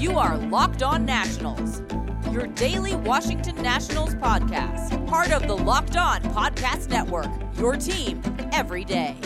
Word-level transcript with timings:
You 0.00 0.16
are 0.16 0.36
Locked 0.36 0.84
On 0.84 1.04
Nationals, 1.04 1.82
your 2.30 2.46
daily 2.46 2.94
Washington 2.94 3.60
Nationals 3.60 4.14
podcast, 4.14 5.04
part 5.08 5.32
of 5.32 5.48
the 5.48 5.56
Locked 5.56 5.96
On 5.96 6.22
Podcast 6.22 6.88
Network, 6.88 7.26
your 7.56 7.74
team 7.74 8.22
every 8.52 8.84
day. 8.84 9.16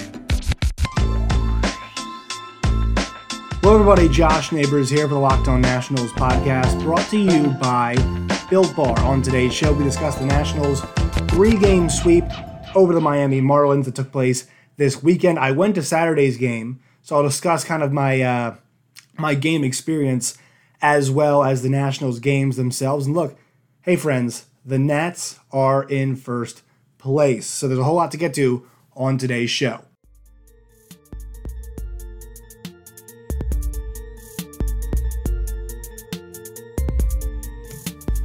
Hello, 3.61 3.75
everybody. 3.75 4.09
Josh 4.09 4.51
Neighbors 4.51 4.89
here 4.89 5.07
for 5.07 5.13
the 5.13 5.21
Locked 5.21 5.47
On 5.47 5.61
Nationals 5.61 6.11
podcast, 6.13 6.81
brought 6.81 7.07
to 7.11 7.19
you 7.19 7.49
by 7.61 7.95
Built 8.49 8.75
Bar. 8.75 8.99
On 9.01 9.21
today's 9.21 9.53
show, 9.53 9.75
we 9.75 9.85
discuss 9.85 10.17
the 10.17 10.25
Nationals' 10.25 10.81
three 11.33 11.59
game 11.59 11.91
sweep 11.91 12.25
over 12.75 12.95
the 12.95 13.01
Miami 13.03 13.43
Marlins 13.43 13.85
that 13.85 13.95
took 13.95 14.11
place 14.11 14.47
this 14.79 15.03
weekend. 15.03 15.39
I 15.39 15.51
went 15.51 15.75
to 15.75 15.83
Saturday's 15.83 16.39
game, 16.39 16.81
so 17.03 17.17
I'll 17.17 17.23
discuss 17.25 17.63
kind 17.63 17.83
of 17.83 17.93
my 17.93 18.23
uh, 18.23 18.57
my 19.19 19.35
game 19.35 19.65
experience 19.65 20.39
as 20.83 21.11
well 21.11 21.45
as 21.45 21.63
the 21.63 21.71
Nationals 21.71 22.19
games 22.19 22.57
themselves. 22.57 23.07
And 23.07 23.15
look, 23.15 23.39
hey 23.83 23.95
friends, 23.95 24.47
the 24.65 24.79
Nats 24.79 25.39
are 25.53 25.85
in 25.85 26.17
first 26.17 26.63
place, 26.99 27.47
so 27.47 27.69
there's 27.69 27.81
a 27.81 27.85
whole 27.85 27.95
lot 27.95 28.11
to 28.11 28.17
get 28.17 28.35
to 28.35 28.67
on 28.95 29.17
today's 29.17 29.51
show. 29.51 29.81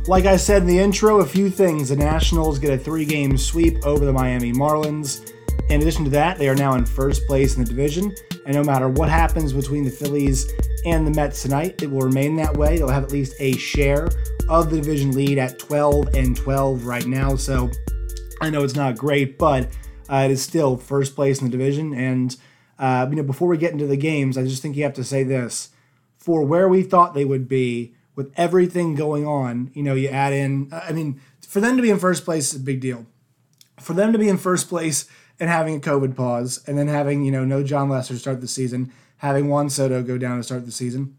Like 0.08 0.26
I 0.26 0.38
said 0.38 0.62
in 0.62 0.68
the 0.70 0.80
intro, 0.80 1.20
a 1.20 1.26
few 1.26 1.50
things. 1.50 1.90
The 1.90 1.98
Nationals 1.98 2.60
get 2.60 2.72
a 2.72 2.78
three 2.78 3.04
game 3.04 3.38
sweep 3.38 3.86
over 3.86 4.06
the 4.06 4.14
Miami 4.14 4.54
Marlins. 4.54 5.34
In 5.70 5.82
addition 5.82 6.06
to 6.06 6.10
that, 6.12 6.38
they 6.38 6.48
are 6.48 6.56
now 6.56 6.76
in 6.76 6.86
first 6.86 7.28
place 7.28 7.58
in 7.58 7.64
the 7.64 7.70
division. 7.70 8.16
And 8.46 8.56
no 8.56 8.64
matter 8.64 8.88
what 8.88 9.10
happens 9.10 9.52
between 9.52 9.84
the 9.84 9.92
Phillies 9.92 10.50
and 10.86 11.06
the 11.06 11.12
Mets 11.12 11.42
tonight, 11.42 11.82
it 11.82 11.92
will 11.92 12.02
remain 12.02 12.36
that 12.38 12.56
way. 12.56 12.78
They'll 12.78 12.90
have 12.90 13.04
at 13.04 13.12
least 13.12 13.34
a 13.40 13.58
share 13.58 14.10
of 14.50 14.70
the 14.70 14.78
division 14.78 15.12
lead 15.12 15.38
at 15.38 15.60
12 15.60 16.14
and 16.16 16.36
12 16.36 16.86
right 16.86 17.06
now. 17.06 17.36
So 17.36 17.70
I 18.42 18.50
know 18.50 18.64
it's 18.64 18.76
not 18.76 18.98
great, 18.98 19.38
but 19.38 19.70
uh, 20.10 20.24
it 20.26 20.32
is 20.32 20.42
still 20.42 20.78
first 20.78 21.16
place 21.16 21.42
in 21.42 21.50
the 21.50 21.52
division. 21.52 21.94
And, 21.94 22.36
uh, 22.80 23.08
you 23.10 23.16
know, 23.16 23.24
before 23.24 23.48
we 23.48 23.58
get 23.58 23.74
into 23.74 23.88
the 23.88 23.98
games, 23.98 24.38
I 24.38 24.44
just 24.44 24.62
think 24.62 24.76
you 24.76 24.84
have 24.84 24.94
to 24.94 25.04
say 25.04 25.24
this. 25.24 25.70
For 26.18 26.44
where 26.44 26.68
we 26.68 26.84
thought 26.84 27.14
they 27.14 27.26
would 27.26 27.48
be, 27.48 27.94
with 28.18 28.34
everything 28.36 28.96
going 28.96 29.28
on, 29.28 29.70
you 29.76 29.84
know, 29.84 29.94
you 29.94 30.10
add 30.10 30.34
in, 30.34 30.70
I 30.74 30.92
mean, 30.92 31.22
for 31.48 31.62
them 31.62 31.78
to 31.78 31.84
be 31.84 31.92
in 31.92 32.00
first 32.00 32.26
place 32.26 32.52
is 32.52 32.60
a 32.60 32.64
big 32.64 32.82
deal. 32.82 33.06
For 33.80 33.94
them 33.94 34.12
to 34.12 34.18
be 34.18 34.28
in 34.28 34.38
first 34.38 34.68
place 34.68 35.06
and 35.40 35.50
having 35.50 35.76
a 35.76 35.80
COVID 35.80 36.16
pause, 36.16 36.64
and 36.66 36.78
then 36.80 36.88
having, 36.88 37.24
you 37.24 37.32
know, 37.32 37.46
no 37.46 37.62
Jon 37.62 37.90
Lester 37.90 38.18
start 38.18 38.42
the 38.42 38.48
season, 38.48 38.92
having 39.18 39.48
Juan 39.48 39.70
Soto 39.70 40.04
go 40.04 40.18
down 40.18 40.38
to 40.38 40.44
start 40.44 40.66
the 40.66 40.72
season, 40.72 41.18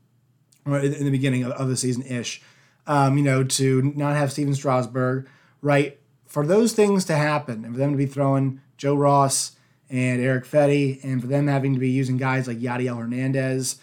or 0.65 0.79
in 0.79 1.05
the 1.05 1.11
beginning 1.11 1.45
of 1.45 1.69
the 1.69 1.77
season 1.77 2.03
ish, 2.03 2.43
um, 2.87 3.17
you 3.17 3.25
know, 3.25 3.45
to 3.45 3.93
not 3.97 4.17
have 4.17 4.33
Stephen 4.33 4.55
Strasburg, 4.55 5.29
right? 5.63 5.99
For 6.27 6.47
those 6.47 6.73
things 6.73 7.05
to 7.07 7.15
happen, 7.15 7.65
and 7.65 7.75
for 7.75 7.79
them 7.79 7.93
to 7.93 7.97
be 7.97 8.07
throwing 8.07 8.61
Joe 8.77 8.95
Ross 8.95 9.57
and 9.91 10.21
Eric 10.21 10.45
Fedde, 10.45 11.03
and 11.03 11.21
for 11.21 11.27
them 11.27 11.47
having 11.47 11.75
to 11.75 11.81
be 11.81 11.91
using 11.91 12.17
guys 12.17 12.47
like 12.47 12.59
Yadiel 12.59 12.99
Hernandez, 12.99 13.81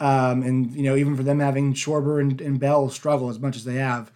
um, 0.00 0.42
and 0.42 0.72
you 0.72 0.82
know, 0.82 0.96
even 0.96 1.16
for 1.16 1.22
them 1.22 1.40
having 1.40 1.74
Schwarber 1.74 2.20
and, 2.20 2.40
and 2.40 2.60
Bell 2.60 2.88
struggle 2.88 3.28
as 3.28 3.40
much 3.40 3.56
as 3.56 3.64
they 3.64 3.74
have, 3.74 4.12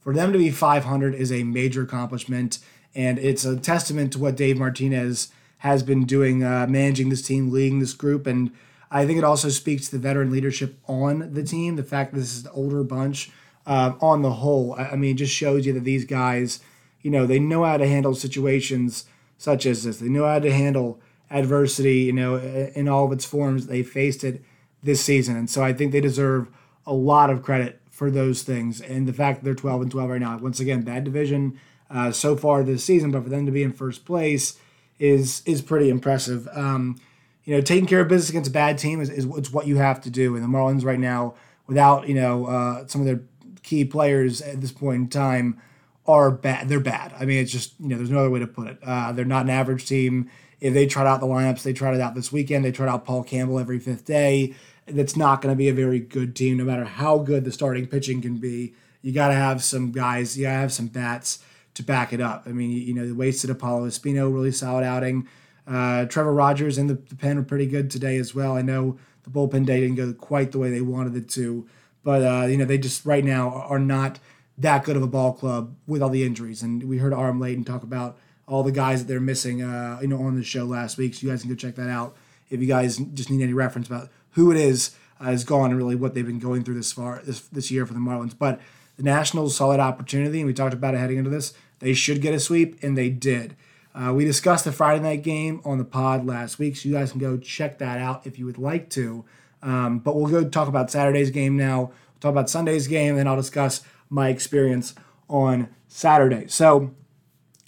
for 0.00 0.14
them 0.14 0.32
to 0.32 0.38
be 0.38 0.50
500 0.50 1.14
is 1.14 1.30
a 1.30 1.42
major 1.42 1.82
accomplishment, 1.82 2.58
and 2.94 3.18
it's 3.18 3.44
a 3.44 3.56
testament 3.56 4.12
to 4.14 4.18
what 4.18 4.36
Dave 4.36 4.56
Martinez 4.56 5.28
has 5.58 5.82
been 5.82 6.04
doing, 6.04 6.42
uh, 6.42 6.66
managing 6.68 7.08
this 7.08 7.22
team, 7.22 7.50
leading 7.50 7.80
this 7.80 7.92
group, 7.92 8.26
and 8.26 8.50
I 8.90 9.06
think 9.06 9.18
it 9.18 9.24
also 9.24 9.48
speaks 9.48 9.86
to 9.86 9.92
the 9.92 10.02
veteran 10.02 10.30
leadership 10.30 10.78
on 10.86 11.32
the 11.32 11.42
team. 11.42 11.76
The 11.76 11.82
fact 11.82 12.12
that 12.12 12.20
this 12.20 12.36
is 12.36 12.44
an 12.44 12.52
older 12.54 12.82
bunch, 12.84 13.30
uh, 13.66 13.94
on 14.00 14.22
the 14.22 14.30
whole, 14.30 14.74
I, 14.74 14.90
I 14.90 14.96
mean, 14.96 15.16
just 15.16 15.34
shows 15.34 15.66
you 15.66 15.72
that 15.72 15.84
these 15.84 16.04
guys, 16.04 16.60
you 17.02 17.10
know, 17.10 17.26
they 17.26 17.38
know 17.38 17.64
how 17.64 17.76
to 17.76 17.86
handle 17.86 18.14
situations 18.14 19.06
such 19.38 19.66
as 19.66 19.84
this. 19.84 19.98
They 19.98 20.08
know 20.08 20.26
how 20.26 20.38
to 20.38 20.52
handle 20.52 21.00
adversity, 21.30 22.00
you 22.00 22.12
know, 22.12 22.36
in 22.36 22.88
all 22.88 23.04
of 23.04 23.12
its 23.12 23.24
forms. 23.24 23.66
They 23.66 23.82
faced 23.82 24.24
it 24.24 24.42
this 24.82 25.02
season. 25.02 25.36
And 25.36 25.50
so 25.50 25.62
I 25.62 25.72
think 25.72 25.92
they 25.92 26.00
deserve 26.00 26.48
a 26.86 26.94
lot 26.94 27.30
of 27.30 27.42
credit 27.42 27.80
for 27.90 28.10
those 28.10 28.42
things. 28.42 28.80
And 28.80 29.08
the 29.08 29.12
fact 29.12 29.40
that 29.40 29.44
they're 29.44 29.54
12 29.54 29.82
and 29.82 29.90
12 29.90 30.10
right 30.10 30.20
now, 30.20 30.38
once 30.38 30.60
again, 30.60 30.82
bad 30.82 31.04
division 31.04 31.58
uh, 31.90 32.12
so 32.12 32.36
far 32.36 32.62
this 32.62 32.84
season, 32.84 33.10
but 33.10 33.24
for 33.24 33.28
them 33.28 33.46
to 33.46 33.52
be 33.52 33.62
in 33.62 33.72
first 33.72 34.04
place 34.04 34.58
is 34.98 35.42
is 35.44 35.60
pretty 35.60 35.90
impressive. 35.90 36.48
Um, 36.52 36.98
you 37.46 37.54
know, 37.54 37.62
taking 37.62 37.86
care 37.86 38.00
of 38.00 38.08
business 38.08 38.28
against 38.28 38.50
a 38.50 38.52
bad 38.52 38.76
team 38.76 39.00
is, 39.00 39.08
is, 39.08 39.26
what 39.26 39.66
you 39.66 39.76
have 39.76 40.02
to 40.02 40.10
do. 40.10 40.34
And 40.34 40.44
the 40.44 40.48
Marlins 40.48 40.84
right 40.84 40.98
now, 40.98 41.34
without, 41.66 42.06
you 42.08 42.14
know, 42.14 42.46
uh, 42.46 42.86
some 42.88 43.00
of 43.00 43.06
their 43.06 43.20
key 43.62 43.84
players 43.84 44.42
at 44.42 44.60
this 44.60 44.72
point 44.72 44.96
in 44.96 45.08
time, 45.08 45.62
are 46.06 46.30
bad. 46.30 46.68
They're 46.68 46.80
bad. 46.80 47.14
I 47.18 47.24
mean, 47.24 47.38
it's 47.38 47.50
just, 47.50 47.72
you 47.80 47.88
know, 47.88 47.96
there's 47.96 48.10
no 48.10 48.18
other 48.18 48.30
way 48.30 48.40
to 48.40 48.46
put 48.46 48.68
it. 48.68 48.78
Uh, 48.84 49.12
they're 49.12 49.24
not 49.24 49.44
an 49.44 49.50
average 49.50 49.86
team. 49.86 50.30
If 50.60 50.74
they 50.74 50.86
tried 50.86 51.06
out 51.06 51.20
the 51.20 51.26
lineups, 51.26 51.62
they 51.62 51.72
tried 51.72 51.94
it 51.94 52.00
out 52.00 52.14
this 52.14 52.30
weekend. 52.30 52.64
They 52.64 52.72
tried 52.72 52.88
out 52.88 53.04
Paul 53.04 53.22
Campbell 53.22 53.58
every 53.58 53.78
fifth 53.78 54.04
day 54.04 54.54
that's 54.86 55.16
not 55.16 55.42
going 55.42 55.52
to 55.52 55.56
be 55.56 55.68
a 55.68 55.74
very 55.74 55.98
good 55.98 56.36
team, 56.36 56.56
no 56.56 56.64
matter 56.64 56.84
how 56.84 57.18
good 57.18 57.44
the 57.44 57.52
starting 57.52 57.86
pitching 57.86 58.22
can 58.22 58.36
be. 58.36 58.74
You 59.02 59.12
got 59.12 59.28
to 59.28 59.34
have 59.34 59.62
some 59.62 59.92
guys, 59.92 60.36
you 60.36 60.44
got 60.44 60.52
to 60.52 60.58
have 60.58 60.72
some 60.72 60.86
bats 60.86 61.40
to 61.74 61.82
back 61.82 62.12
it 62.12 62.20
up. 62.20 62.44
I 62.46 62.50
mean, 62.50 62.70
you, 62.70 62.78
you 62.78 62.94
know, 62.94 63.06
the 63.06 63.14
wasted 63.14 63.50
Apollo 63.50 63.88
Espino, 63.88 64.32
really 64.32 64.52
solid 64.52 64.84
outing. 64.84 65.28
Uh, 65.66 66.04
Trevor 66.06 66.32
Rogers 66.32 66.78
and 66.78 66.88
the, 66.88 66.94
the 66.94 67.16
pen 67.16 67.36
were 67.36 67.42
pretty 67.42 67.66
good 67.66 67.90
today 67.90 68.16
as 68.16 68.34
well. 68.34 68.56
I 68.56 68.62
know 68.62 68.98
the 69.24 69.30
bullpen 69.30 69.66
day 69.66 69.80
didn't 69.80 69.96
go 69.96 70.12
quite 70.12 70.52
the 70.52 70.58
way 70.58 70.70
they 70.70 70.80
wanted 70.80 71.16
it 71.16 71.28
to, 71.30 71.68
but 72.04 72.22
uh, 72.22 72.46
you 72.46 72.56
know 72.56 72.64
they 72.64 72.78
just 72.78 73.04
right 73.04 73.24
now 73.24 73.50
are 73.50 73.78
not 73.78 74.18
that 74.58 74.84
good 74.84 74.96
of 74.96 75.02
a 75.02 75.08
ball 75.08 75.32
club 75.32 75.74
with 75.86 76.02
all 76.02 76.08
the 76.08 76.24
injuries. 76.24 76.62
And 76.62 76.84
we 76.84 76.98
heard 76.98 77.12
Aram 77.12 77.40
Leighton 77.40 77.64
talk 77.64 77.82
about 77.82 78.16
all 78.48 78.62
the 78.62 78.72
guys 78.72 79.00
that 79.02 79.08
they're 79.08 79.20
missing, 79.20 79.62
uh, 79.62 79.98
you 80.00 80.08
know, 80.08 80.22
on 80.22 80.36
the 80.36 80.44
show 80.44 80.64
last 80.64 80.96
week. 80.96 81.14
So 81.14 81.26
you 81.26 81.32
guys 81.32 81.42
can 81.42 81.50
go 81.50 81.56
check 81.56 81.74
that 81.74 81.90
out 81.90 82.16
if 82.48 82.60
you 82.60 82.66
guys 82.66 82.96
just 82.96 83.30
need 83.30 83.42
any 83.42 83.52
reference 83.52 83.88
about 83.88 84.08
who 84.30 84.50
it 84.50 84.56
is 84.56 84.94
uh, 85.24 85.30
is 85.30 85.44
gone 85.44 85.70
and 85.70 85.76
really 85.76 85.96
what 85.96 86.14
they've 86.14 86.26
been 86.26 86.38
going 86.38 86.62
through 86.62 86.74
this 86.74 86.92
far 86.92 87.20
this 87.24 87.40
this 87.48 87.70
year 87.70 87.86
for 87.86 87.94
the 87.94 88.00
Marlins. 88.00 88.36
But 88.38 88.60
the 88.96 89.02
Nationals 89.02 89.56
solid 89.56 89.80
opportunity, 89.80 90.38
and 90.38 90.46
we 90.46 90.54
talked 90.54 90.74
about 90.74 90.94
it 90.94 90.98
heading 90.98 91.18
into 91.18 91.30
this. 91.30 91.52
They 91.80 91.92
should 91.92 92.22
get 92.22 92.34
a 92.34 92.40
sweep, 92.40 92.82
and 92.82 92.96
they 92.96 93.10
did. 93.10 93.56
Uh, 93.96 94.12
we 94.12 94.26
discussed 94.26 94.66
the 94.66 94.72
Friday 94.72 95.02
night 95.02 95.22
game 95.22 95.60
on 95.64 95.78
the 95.78 95.84
pod 95.84 96.26
last 96.26 96.58
week, 96.58 96.76
so 96.76 96.88
you 96.88 96.94
guys 96.94 97.12
can 97.12 97.20
go 97.20 97.38
check 97.38 97.78
that 97.78 97.98
out 97.98 98.26
if 98.26 98.38
you 98.38 98.44
would 98.44 98.58
like 98.58 98.90
to. 98.90 99.24
Um, 99.62 100.00
but 100.00 100.14
we'll 100.14 100.30
go 100.30 100.46
talk 100.46 100.68
about 100.68 100.90
Saturday's 100.90 101.30
game 101.30 101.56
now. 101.56 101.80
We'll 101.80 102.20
talk 102.20 102.32
about 102.32 102.50
Sunday's 102.50 102.88
game, 102.88 103.10
and 103.10 103.18
then 103.20 103.28
I'll 103.28 103.36
discuss 103.36 103.80
my 104.10 104.28
experience 104.28 104.94
on 105.28 105.68
Saturday. 105.88 106.46
So 106.48 106.94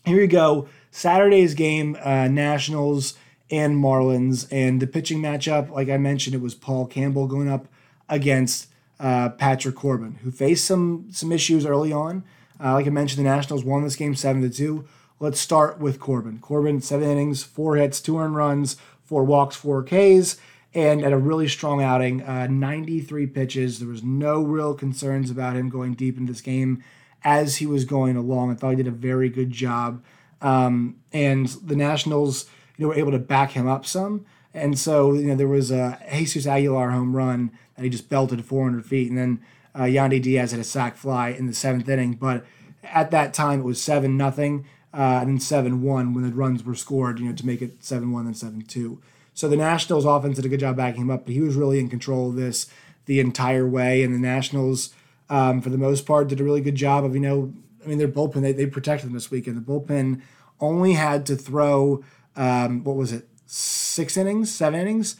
here 0.04 0.20
you 0.20 0.26
go. 0.26 0.68
Saturday's 0.90 1.54
game, 1.54 1.96
uh, 2.02 2.28
Nationals 2.28 3.14
and 3.50 3.82
Marlins. 3.82 4.46
And 4.50 4.82
the 4.82 4.86
pitching 4.86 5.20
matchup, 5.20 5.70
like 5.70 5.88
I 5.88 5.96
mentioned, 5.96 6.34
it 6.34 6.42
was 6.42 6.54
Paul 6.54 6.86
Campbell 6.86 7.26
going 7.26 7.48
up 7.48 7.68
against 8.08 8.68
uh, 9.00 9.30
Patrick 9.30 9.76
Corbin, 9.76 10.18
who 10.22 10.30
faced 10.30 10.66
some 10.66 11.06
some 11.10 11.32
issues 11.32 11.64
early 11.64 11.92
on. 11.92 12.24
Uh, 12.62 12.74
like 12.74 12.86
I 12.86 12.90
mentioned, 12.90 13.24
the 13.24 13.30
Nationals 13.30 13.64
won 13.64 13.82
this 13.82 13.96
game 13.96 14.14
seven 14.14 14.42
to 14.42 14.50
two. 14.50 14.86
Let's 15.20 15.40
start 15.40 15.80
with 15.80 15.98
Corbin. 15.98 16.38
Corbin, 16.38 16.80
seven 16.80 17.10
innings, 17.10 17.42
four 17.42 17.76
hits, 17.76 18.00
two 18.00 18.18
earned 18.18 18.36
runs, 18.36 18.76
four 19.02 19.24
walks, 19.24 19.56
four 19.56 19.82
Ks, 19.82 20.36
and 20.74 21.02
at 21.02 21.12
a 21.12 21.18
really 21.18 21.48
strong 21.48 21.82
outing, 21.82 22.22
uh, 22.22 22.46
93 22.46 23.26
pitches. 23.26 23.80
There 23.80 23.88
was 23.88 24.04
no 24.04 24.40
real 24.40 24.74
concerns 24.74 25.28
about 25.28 25.56
him 25.56 25.70
going 25.70 25.94
deep 25.94 26.18
into 26.18 26.32
this 26.32 26.40
game 26.40 26.84
as 27.24 27.56
he 27.56 27.66
was 27.66 27.84
going 27.84 28.16
along. 28.16 28.52
I 28.52 28.54
thought 28.54 28.70
he 28.70 28.76
did 28.76 28.86
a 28.86 28.92
very 28.92 29.28
good 29.28 29.50
job. 29.50 30.04
Um, 30.40 31.00
and 31.12 31.48
the 31.48 31.74
Nationals 31.74 32.46
you 32.76 32.84
know, 32.84 32.88
were 32.90 32.94
able 32.94 33.10
to 33.10 33.18
back 33.18 33.52
him 33.52 33.66
up 33.66 33.84
some. 33.84 34.24
And 34.54 34.78
so, 34.78 35.14
you 35.14 35.26
know, 35.26 35.34
there 35.34 35.48
was 35.48 35.72
a 35.72 35.98
Jesus 36.12 36.46
Aguilar 36.46 36.90
home 36.90 37.16
run 37.16 37.50
that 37.76 37.82
he 37.82 37.90
just 37.90 38.08
belted 38.08 38.44
400 38.44 38.86
feet. 38.86 39.08
And 39.08 39.18
then 39.18 39.40
uh, 39.74 39.82
Yandy 39.82 40.22
Diaz 40.22 40.52
had 40.52 40.60
a 40.60 40.64
sac 40.64 40.96
fly 40.96 41.30
in 41.30 41.46
the 41.46 41.54
seventh 41.54 41.88
inning. 41.88 42.14
But 42.14 42.46
at 42.84 43.10
that 43.10 43.34
time, 43.34 43.60
it 43.60 43.64
was 43.64 43.82
7 43.82 44.16
nothing, 44.16 44.64
uh, 44.92 45.18
and 45.20 45.28
then 45.28 45.40
7 45.40 45.82
1 45.82 46.14
when 46.14 46.24
the 46.24 46.34
runs 46.34 46.64
were 46.64 46.74
scored, 46.74 47.18
you 47.18 47.26
know, 47.26 47.34
to 47.34 47.46
make 47.46 47.62
it 47.62 47.84
7 47.84 48.10
1 48.10 48.26
and 48.26 48.36
7 48.36 48.62
2. 48.62 49.00
So 49.34 49.48
the 49.48 49.56
Nationals 49.56 50.04
offense 50.04 50.36
did 50.36 50.46
a 50.46 50.48
good 50.48 50.60
job 50.60 50.76
backing 50.76 51.02
him 51.02 51.10
up, 51.10 51.24
but 51.24 51.34
he 51.34 51.40
was 51.40 51.54
really 51.54 51.78
in 51.78 51.88
control 51.88 52.30
of 52.30 52.36
this 52.36 52.66
the 53.06 53.20
entire 53.20 53.66
way. 53.66 54.02
And 54.02 54.14
the 54.14 54.18
Nationals, 54.18 54.94
um, 55.30 55.60
for 55.60 55.70
the 55.70 55.78
most 55.78 56.06
part, 56.06 56.28
did 56.28 56.40
a 56.40 56.44
really 56.44 56.60
good 56.60 56.74
job 56.74 57.04
of, 57.04 57.14
you 57.14 57.20
know, 57.20 57.52
I 57.84 57.88
mean, 57.88 57.98
their 57.98 58.08
bullpen, 58.08 58.42
they, 58.42 58.52
they 58.52 58.66
protected 58.66 59.08
them 59.08 59.14
this 59.14 59.30
weekend. 59.30 59.56
The 59.56 59.60
bullpen 59.60 60.22
only 60.60 60.94
had 60.94 61.24
to 61.26 61.36
throw 61.36 62.02
um, 62.36 62.84
what 62.84 62.96
was 62.96 63.12
it, 63.12 63.28
six 63.46 64.16
innings, 64.16 64.52
seven 64.52 64.80
innings. 64.80 65.16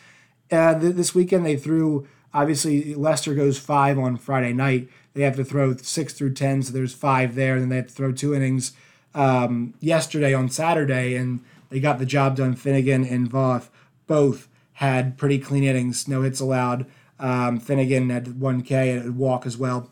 Uh, 0.50 0.78
th- 0.78 0.94
this 0.94 1.14
weekend 1.14 1.44
they 1.44 1.56
threw. 1.56 2.08
Obviously, 2.32 2.94
Lester 2.94 3.34
goes 3.34 3.58
five 3.58 3.98
on 3.98 4.16
Friday 4.16 4.52
night. 4.52 4.88
They 5.14 5.22
have 5.22 5.36
to 5.36 5.44
throw 5.44 5.76
six 5.76 6.12
through 6.12 6.34
ten, 6.34 6.62
so 6.62 6.72
there's 6.72 6.94
five 6.94 7.34
there. 7.34 7.54
And 7.54 7.62
then 7.62 7.68
they 7.68 7.76
have 7.76 7.88
to 7.88 7.94
throw 7.94 8.12
two 8.12 8.34
innings 8.34 8.72
um, 9.14 9.74
yesterday 9.80 10.34
on 10.34 10.48
Saturday, 10.48 11.16
and 11.16 11.40
they 11.70 11.80
got 11.80 11.98
the 11.98 12.06
job 12.06 12.36
done. 12.36 12.54
Finnegan 12.54 13.04
and 13.04 13.30
Voth 13.30 13.68
both 14.06 14.48
had 14.74 15.18
pretty 15.18 15.38
clean 15.38 15.64
innings, 15.64 16.06
no 16.08 16.22
hits 16.22 16.40
allowed. 16.40 16.86
Um, 17.18 17.58
Finnegan 17.58 18.10
had 18.10 18.40
one 18.40 18.62
K 18.62 18.92
and 18.92 19.08
a 19.08 19.12
walk 19.12 19.44
as 19.44 19.56
well, 19.56 19.90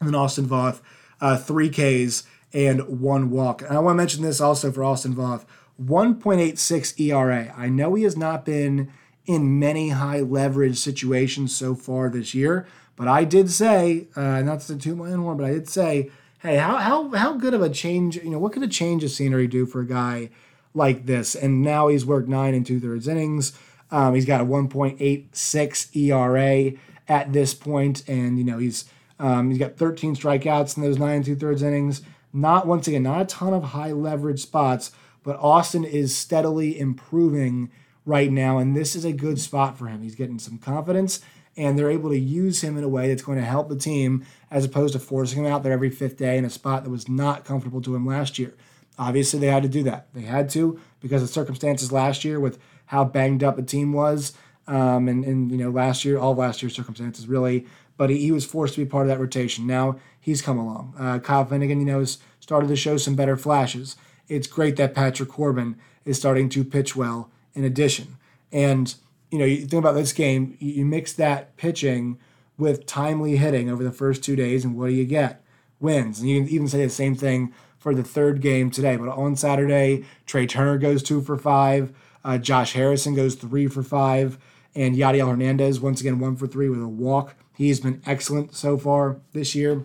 and 0.00 0.08
then 0.08 0.14
Austin 0.14 0.46
Voth 0.46 0.80
uh, 1.20 1.36
three 1.36 1.70
Ks 1.70 2.24
and 2.52 3.00
one 3.00 3.30
walk. 3.30 3.62
And 3.62 3.72
I 3.72 3.78
want 3.78 3.94
to 3.94 3.98
mention 3.98 4.22
this 4.22 4.40
also 4.40 4.72
for 4.72 4.84
Austin 4.84 5.14
Voth 5.14 5.44
1.86 5.82 6.98
ERA. 7.00 7.54
I 7.56 7.68
know 7.68 7.94
he 7.94 8.04
has 8.04 8.16
not 8.16 8.44
been 8.44 8.90
in 9.26 9.58
many 9.58 9.90
high 9.90 10.20
leverage 10.20 10.78
situations 10.78 11.54
so 11.54 11.74
far 11.74 12.08
this 12.08 12.34
year, 12.34 12.66
but 12.94 13.08
I 13.08 13.24
did 13.24 13.50
say, 13.50 14.06
uh, 14.16 14.40
not 14.42 14.60
to 14.60 14.76
toot 14.76 14.96
my 14.96 15.12
own 15.12 15.20
horn, 15.20 15.36
but 15.36 15.46
I 15.46 15.52
did 15.52 15.68
say, 15.68 16.10
hey, 16.46 16.56
how, 16.56 16.76
how, 16.76 17.10
how 17.10 17.32
good 17.32 17.54
of 17.54 17.62
a 17.62 17.68
change, 17.68 18.16
you 18.16 18.30
know, 18.30 18.38
what 18.38 18.52
could 18.52 18.62
a 18.62 18.68
change 18.68 19.02
of 19.02 19.10
scenery 19.10 19.48
do 19.48 19.66
for 19.66 19.80
a 19.80 19.86
guy 19.86 20.30
like 20.74 21.06
this? 21.06 21.34
And 21.34 21.60
now 21.60 21.88
he's 21.88 22.06
worked 22.06 22.28
nine 22.28 22.54
and 22.54 22.64
two 22.64 22.78
thirds 22.78 23.08
innings. 23.08 23.52
Um, 23.90 24.14
he's 24.14 24.26
got 24.26 24.40
a 24.40 24.44
1.86 24.44 25.96
ERA 25.96 26.78
at 27.08 27.32
this 27.32 27.52
point, 27.54 28.08
and 28.08 28.38
you 28.38 28.44
know 28.44 28.58
he's 28.58 28.84
um, 29.18 29.50
he's 29.50 29.58
got 29.58 29.76
13 29.76 30.14
strikeouts 30.14 30.76
in 30.76 30.82
those 30.82 30.98
nine 30.98 31.16
and 31.16 31.24
two 31.24 31.36
thirds 31.36 31.62
innings. 31.62 32.02
Not 32.32 32.66
once 32.66 32.86
again, 32.86 33.04
not 33.04 33.22
a 33.22 33.26
ton 33.26 33.54
of 33.54 33.62
high 33.62 33.92
leverage 33.92 34.40
spots, 34.40 34.92
but 35.22 35.38
Austin 35.40 35.84
is 35.84 36.16
steadily 36.16 36.78
improving 36.78 37.70
right 38.04 38.30
now, 38.30 38.58
and 38.58 38.76
this 38.76 38.94
is 38.94 39.04
a 39.04 39.12
good 39.12 39.40
spot 39.40 39.78
for 39.78 39.86
him. 39.86 40.02
He's 40.02 40.14
getting 40.14 40.38
some 40.38 40.58
confidence, 40.58 41.20
and 41.56 41.78
they're 41.78 41.90
able 41.90 42.10
to 42.10 42.18
use 42.18 42.62
him 42.62 42.76
in 42.76 42.84
a 42.84 42.88
way 42.88 43.08
that's 43.08 43.22
going 43.22 43.38
to 43.38 43.44
help 43.44 43.68
the 43.68 43.76
team 43.76 44.24
as 44.50 44.64
opposed 44.64 44.92
to 44.92 44.98
forcing 44.98 45.44
him 45.44 45.52
out 45.52 45.62
there 45.62 45.72
every 45.72 45.90
fifth 45.90 46.16
day 46.16 46.38
in 46.38 46.44
a 46.44 46.50
spot 46.50 46.84
that 46.84 46.90
was 46.90 47.08
not 47.08 47.44
comfortable 47.44 47.80
to 47.82 47.94
him 47.94 48.06
last 48.06 48.38
year. 48.38 48.54
Obviously, 48.98 49.38
they 49.38 49.48
had 49.48 49.62
to 49.62 49.68
do 49.68 49.82
that. 49.82 50.06
They 50.14 50.22
had 50.22 50.48
to 50.50 50.80
because 51.00 51.22
of 51.22 51.28
circumstances 51.28 51.92
last 51.92 52.24
year 52.24 52.40
with 52.40 52.58
how 52.86 53.04
banged 53.04 53.44
up 53.44 53.56
the 53.56 53.62
team 53.62 53.92
was. 53.92 54.32
Um, 54.66 55.08
and, 55.08 55.24
and, 55.24 55.50
you 55.50 55.58
know, 55.58 55.70
last 55.70 56.04
year, 56.04 56.18
all 56.18 56.34
last 56.34 56.62
year's 56.62 56.74
circumstances 56.74 57.28
really, 57.28 57.66
but 57.96 58.10
he, 58.10 58.18
he, 58.18 58.32
was 58.32 58.44
forced 58.44 58.74
to 58.74 58.84
be 58.84 58.90
part 58.90 59.06
of 59.06 59.08
that 59.08 59.20
rotation. 59.20 59.66
Now 59.66 59.96
he's 60.20 60.42
come 60.42 60.58
along. 60.58 60.94
Uh, 60.98 61.20
Kyle 61.20 61.44
Finnegan, 61.44 61.78
you 61.78 61.86
know, 61.86 62.00
has 62.00 62.18
started 62.40 62.66
to 62.68 62.76
show 62.76 62.96
some 62.96 63.14
better 63.14 63.36
flashes. 63.36 63.96
It's 64.28 64.48
great 64.48 64.76
that 64.76 64.94
Patrick 64.94 65.28
Corbin 65.28 65.76
is 66.04 66.18
starting 66.18 66.48
to 66.48 66.64
pitch 66.64 66.96
well 66.96 67.30
in 67.54 67.62
addition. 67.62 68.16
And, 68.50 68.92
you 69.30 69.38
know, 69.38 69.44
you 69.44 69.58
think 69.66 69.74
about 69.74 69.94
this 69.94 70.12
game, 70.12 70.56
you, 70.58 70.72
you 70.72 70.84
mix 70.84 71.12
that 71.12 71.56
pitching 71.56 72.18
with 72.58 72.86
timely 72.86 73.36
hitting 73.36 73.70
over 73.70 73.84
the 73.84 73.92
first 73.92 74.22
two 74.22 74.36
days, 74.36 74.64
and 74.64 74.76
what 74.76 74.88
do 74.88 74.94
you 74.94 75.04
get? 75.04 75.44
Wins. 75.78 76.20
And 76.20 76.28
you 76.28 76.40
can 76.40 76.50
even 76.50 76.68
say 76.68 76.82
the 76.82 76.90
same 76.90 77.14
thing 77.14 77.52
for 77.78 77.94
the 77.94 78.02
third 78.02 78.40
game 78.40 78.70
today. 78.70 78.96
But 78.96 79.08
on 79.10 79.36
Saturday, 79.36 80.04
Trea 80.24 80.46
Turner 80.46 80.78
goes 80.78 81.02
two 81.02 81.20
for 81.20 81.36
five. 81.36 81.92
Uh, 82.24 82.38
Josh 82.38 82.72
Harrison 82.72 83.14
goes 83.14 83.34
three 83.34 83.66
for 83.66 83.82
five. 83.82 84.38
And 84.74 84.96
Yadiel 84.96 85.28
Hernandez, 85.28 85.80
once 85.80 86.00
again, 86.00 86.18
one 86.18 86.36
for 86.36 86.46
three 86.46 86.68
with 86.68 86.82
a 86.82 86.88
walk. 86.88 87.34
He's 87.54 87.80
been 87.80 88.02
excellent 88.04 88.54
so 88.54 88.76
far 88.76 89.20
this 89.32 89.54
year. 89.54 89.84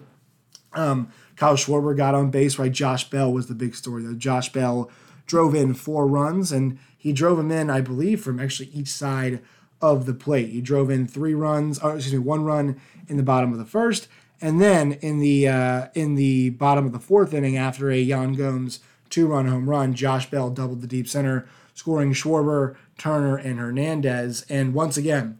Um, 0.73 1.11
Kyle 1.35 1.55
Schwarber 1.55 1.95
got 1.95 2.15
on 2.15 2.31
base, 2.31 2.57
right? 2.57 2.71
Josh 2.71 3.09
Bell 3.09 3.31
was 3.31 3.47
the 3.47 3.55
big 3.55 3.75
story, 3.75 4.03
though. 4.03 4.13
Josh 4.13 4.51
Bell 4.51 4.89
drove 5.25 5.55
in 5.55 5.73
four 5.73 6.07
runs, 6.07 6.51
and 6.51 6.77
he 6.97 7.13
drove 7.13 7.37
them 7.37 7.51
in, 7.51 7.69
I 7.69 7.81
believe, 7.81 8.21
from 8.21 8.39
actually 8.39 8.69
each 8.69 8.89
side 8.89 9.41
of 9.81 10.05
the 10.05 10.13
plate. 10.13 10.49
He 10.49 10.61
drove 10.61 10.89
in 10.89 11.07
three 11.07 11.33
runs, 11.33 11.79
or 11.79 11.95
excuse 11.95 12.13
me, 12.13 12.19
one 12.19 12.43
run 12.43 12.79
in 13.07 13.17
the 13.17 13.23
bottom 13.23 13.51
of 13.51 13.57
the 13.57 13.65
first, 13.65 14.07
and 14.39 14.61
then 14.61 14.93
in 14.93 15.19
the 15.19 15.47
uh, 15.47 15.87
in 15.93 16.15
the 16.15 16.51
bottom 16.51 16.85
of 16.85 16.91
the 16.91 16.99
fourth 16.99 17.33
inning, 17.33 17.57
after 17.57 17.89
a 17.89 17.97
Yan 17.97 18.33
Gomes 18.33 18.79
two-run 19.09 19.47
home 19.47 19.69
run, 19.69 19.93
Josh 19.93 20.29
Bell 20.29 20.49
doubled 20.49 20.81
the 20.81 20.87
deep 20.87 21.07
center, 21.07 21.47
scoring 21.73 22.13
Schwarber, 22.13 22.75
Turner, 22.97 23.35
and 23.35 23.59
Hernandez. 23.59 24.45
And 24.49 24.73
once 24.73 24.97
again, 24.97 25.37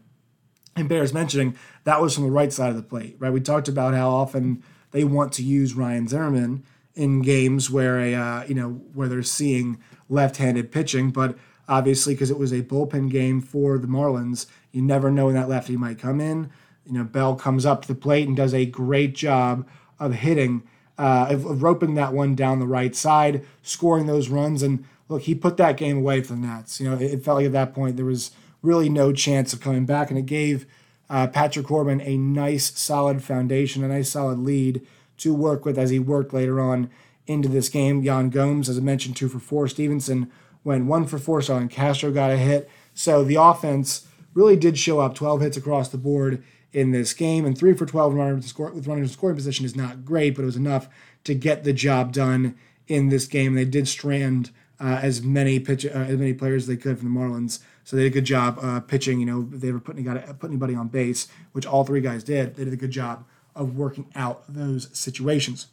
and 0.76 0.88
bears 0.88 1.12
mentioning 1.12 1.56
that 1.84 2.00
was 2.00 2.14
from 2.14 2.24
the 2.24 2.30
right 2.30 2.52
side 2.52 2.70
of 2.70 2.76
the 2.76 2.82
plate, 2.82 3.16
right? 3.18 3.32
We 3.32 3.40
talked 3.40 3.68
about 3.68 3.94
how 3.94 4.10
often 4.10 4.62
they 4.92 5.04
want 5.04 5.32
to 5.34 5.42
use 5.42 5.74
Ryan 5.74 6.08
Zimmerman 6.08 6.64
in 6.94 7.22
games 7.22 7.70
where 7.70 7.98
a 7.98 8.14
uh, 8.14 8.44
you 8.44 8.54
know 8.54 8.70
where 8.94 9.08
they're 9.08 9.22
seeing 9.22 9.80
left-handed 10.08 10.70
pitching, 10.70 11.10
but 11.10 11.36
obviously 11.68 12.14
because 12.14 12.30
it 12.30 12.38
was 12.38 12.52
a 12.52 12.62
bullpen 12.62 13.10
game 13.10 13.40
for 13.40 13.78
the 13.78 13.86
Marlins, 13.86 14.46
you 14.72 14.82
never 14.82 15.10
know 15.10 15.26
when 15.26 15.34
that 15.34 15.48
lefty 15.48 15.76
might 15.76 15.98
come 15.98 16.20
in 16.20 16.50
you 16.86 16.92
know, 16.92 17.04
Bell 17.04 17.34
comes 17.34 17.64
up 17.64 17.82
to 17.82 17.88
the 17.88 17.94
plate 17.94 18.26
and 18.26 18.36
does 18.36 18.54
a 18.54 18.66
great 18.66 19.14
job 19.14 19.66
of 19.98 20.14
hitting, 20.14 20.62
uh, 20.98 21.26
of, 21.30 21.44
of, 21.44 21.62
roping 21.62 21.94
that 21.94 22.12
one 22.12 22.34
down 22.34 22.58
the 22.58 22.66
right 22.66 22.94
side, 22.94 23.44
scoring 23.62 24.06
those 24.06 24.28
runs. 24.28 24.62
And 24.62 24.84
look, 25.08 25.22
he 25.22 25.34
put 25.34 25.56
that 25.58 25.76
game 25.76 25.98
away 25.98 26.22
for 26.22 26.34
the 26.34 26.40
Nats. 26.40 26.80
You 26.80 26.90
know, 26.90 26.96
it, 26.96 27.02
it 27.02 27.24
felt 27.24 27.36
like 27.36 27.46
at 27.46 27.52
that 27.52 27.74
point 27.74 27.96
there 27.96 28.04
was 28.04 28.32
really 28.62 28.88
no 28.88 29.12
chance 29.12 29.52
of 29.52 29.60
coming 29.60 29.86
back, 29.86 30.10
and 30.10 30.18
it 30.18 30.26
gave 30.26 30.66
uh, 31.08 31.26
Patrick 31.28 31.66
Corbin 31.66 32.00
a 32.00 32.16
nice, 32.16 32.78
solid 32.78 33.22
foundation, 33.22 33.84
a 33.84 33.88
nice, 33.88 34.10
solid 34.10 34.38
lead 34.38 34.84
to 35.18 35.34
work 35.34 35.64
with 35.64 35.78
as 35.78 35.90
he 35.90 35.98
worked 35.98 36.32
later 36.32 36.60
on 36.60 36.90
into 37.26 37.48
this 37.48 37.68
game. 37.68 38.02
Yan 38.02 38.30
Gomes, 38.30 38.68
as 38.68 38.78
I 38.78 38.80
mentioned, 38.80 39.16
two 39.16 39.28
for 39.28 39.38
four. 39.38 39.68
Stevenson 39.68 40.30
went 40.64 40.86
one 40.86 41.06
for 41.06 41.18
four, 41.18 41.42
so 41.42 41.56
and 41.56 41.70
Castro 41.70 42.10
got 42.10 42.30
a 42.30 42.36
hit. 42.36 42.70
So 42.94 43.24
the 43.24 43.36
offense 43.36 44.06
really 44.34 44.56
did 44.56 44.78
show 44.78 45.00
up, 45.00 45.14
12 45.14 45.40
hits 45.40 45.56
across 45.56 45.88
the 45.88 45.98
board 45.98 46.42
in 46.72 46.90
this 46.90 47.12
game. 47.14 47.44
And 47.44 47.56
three 47.56 47.74
for 47.74 47.86
12 47.86 48.14
runners 48.14 48.54
with 48.56 48.86
runners 48.86 49.08
in 49.08 49.12
scoring 49.12 49.36
position 49.36 49.64
is 49.64 49.76
not 49.76 50.04
great, 50.04 50.34
but 50.34 50.42
it 50.42 50.46
was 50.46 50.56
enough 50.56 50.88
to 51.24 51.34
get 51.34 51.64
the 51.64 51.72
job 51.72 52.12
done 52.12 52.56
in 52.88 53.08
this 53.08 53.26
game. 53.26 53.54
They 53.54 53.64
did 53.64 53.88
strand 53.88 54.50
uh, 54.80 54.98
as 55.00 55.22
many 55.22 55.60
pitch 55.60 55.86
uh, 55.86 55.90
as 55.90 56.18
many 56.18 56.34
players 56.34 56.64
as 56.64 56.66
they 56.66 56.76
could 56.76 56.98
from 56.98 57.12
the 57.12 57.20
Marlins. 57.20 57.60
So 57.84 57.96
they 57.96 58.04
did 58.04 58.12
a 58.12 58.14
good 58.14 58.24
job 58.24 58.58
uh, 58.60 58.80
pitching. 58.80 59.20
You 59.20 59.26
know, 59.26 59.48
they 59.50 59.70
were 59.70 59.80
putting 59.80 60.04
got 60.04 60.38
put 60.38 60.50
anybody 60.50 60.74
on 60.74 60.88
base, 60.88 61.28
which 61.52 61.66
all 61.66 61.84
three 61.84 62.00
guys 62.00 62.24
did. 62.24 62.56
They 62.56 62.64
did 62.64 62.72
a 62.72 62.76
good 62.76 62.90
job 62.90 63.24
of 63.54 63.76
working 63.76 64.06
out 64.14 64.44
those 64.48 64.88
situations. 64.92 65.68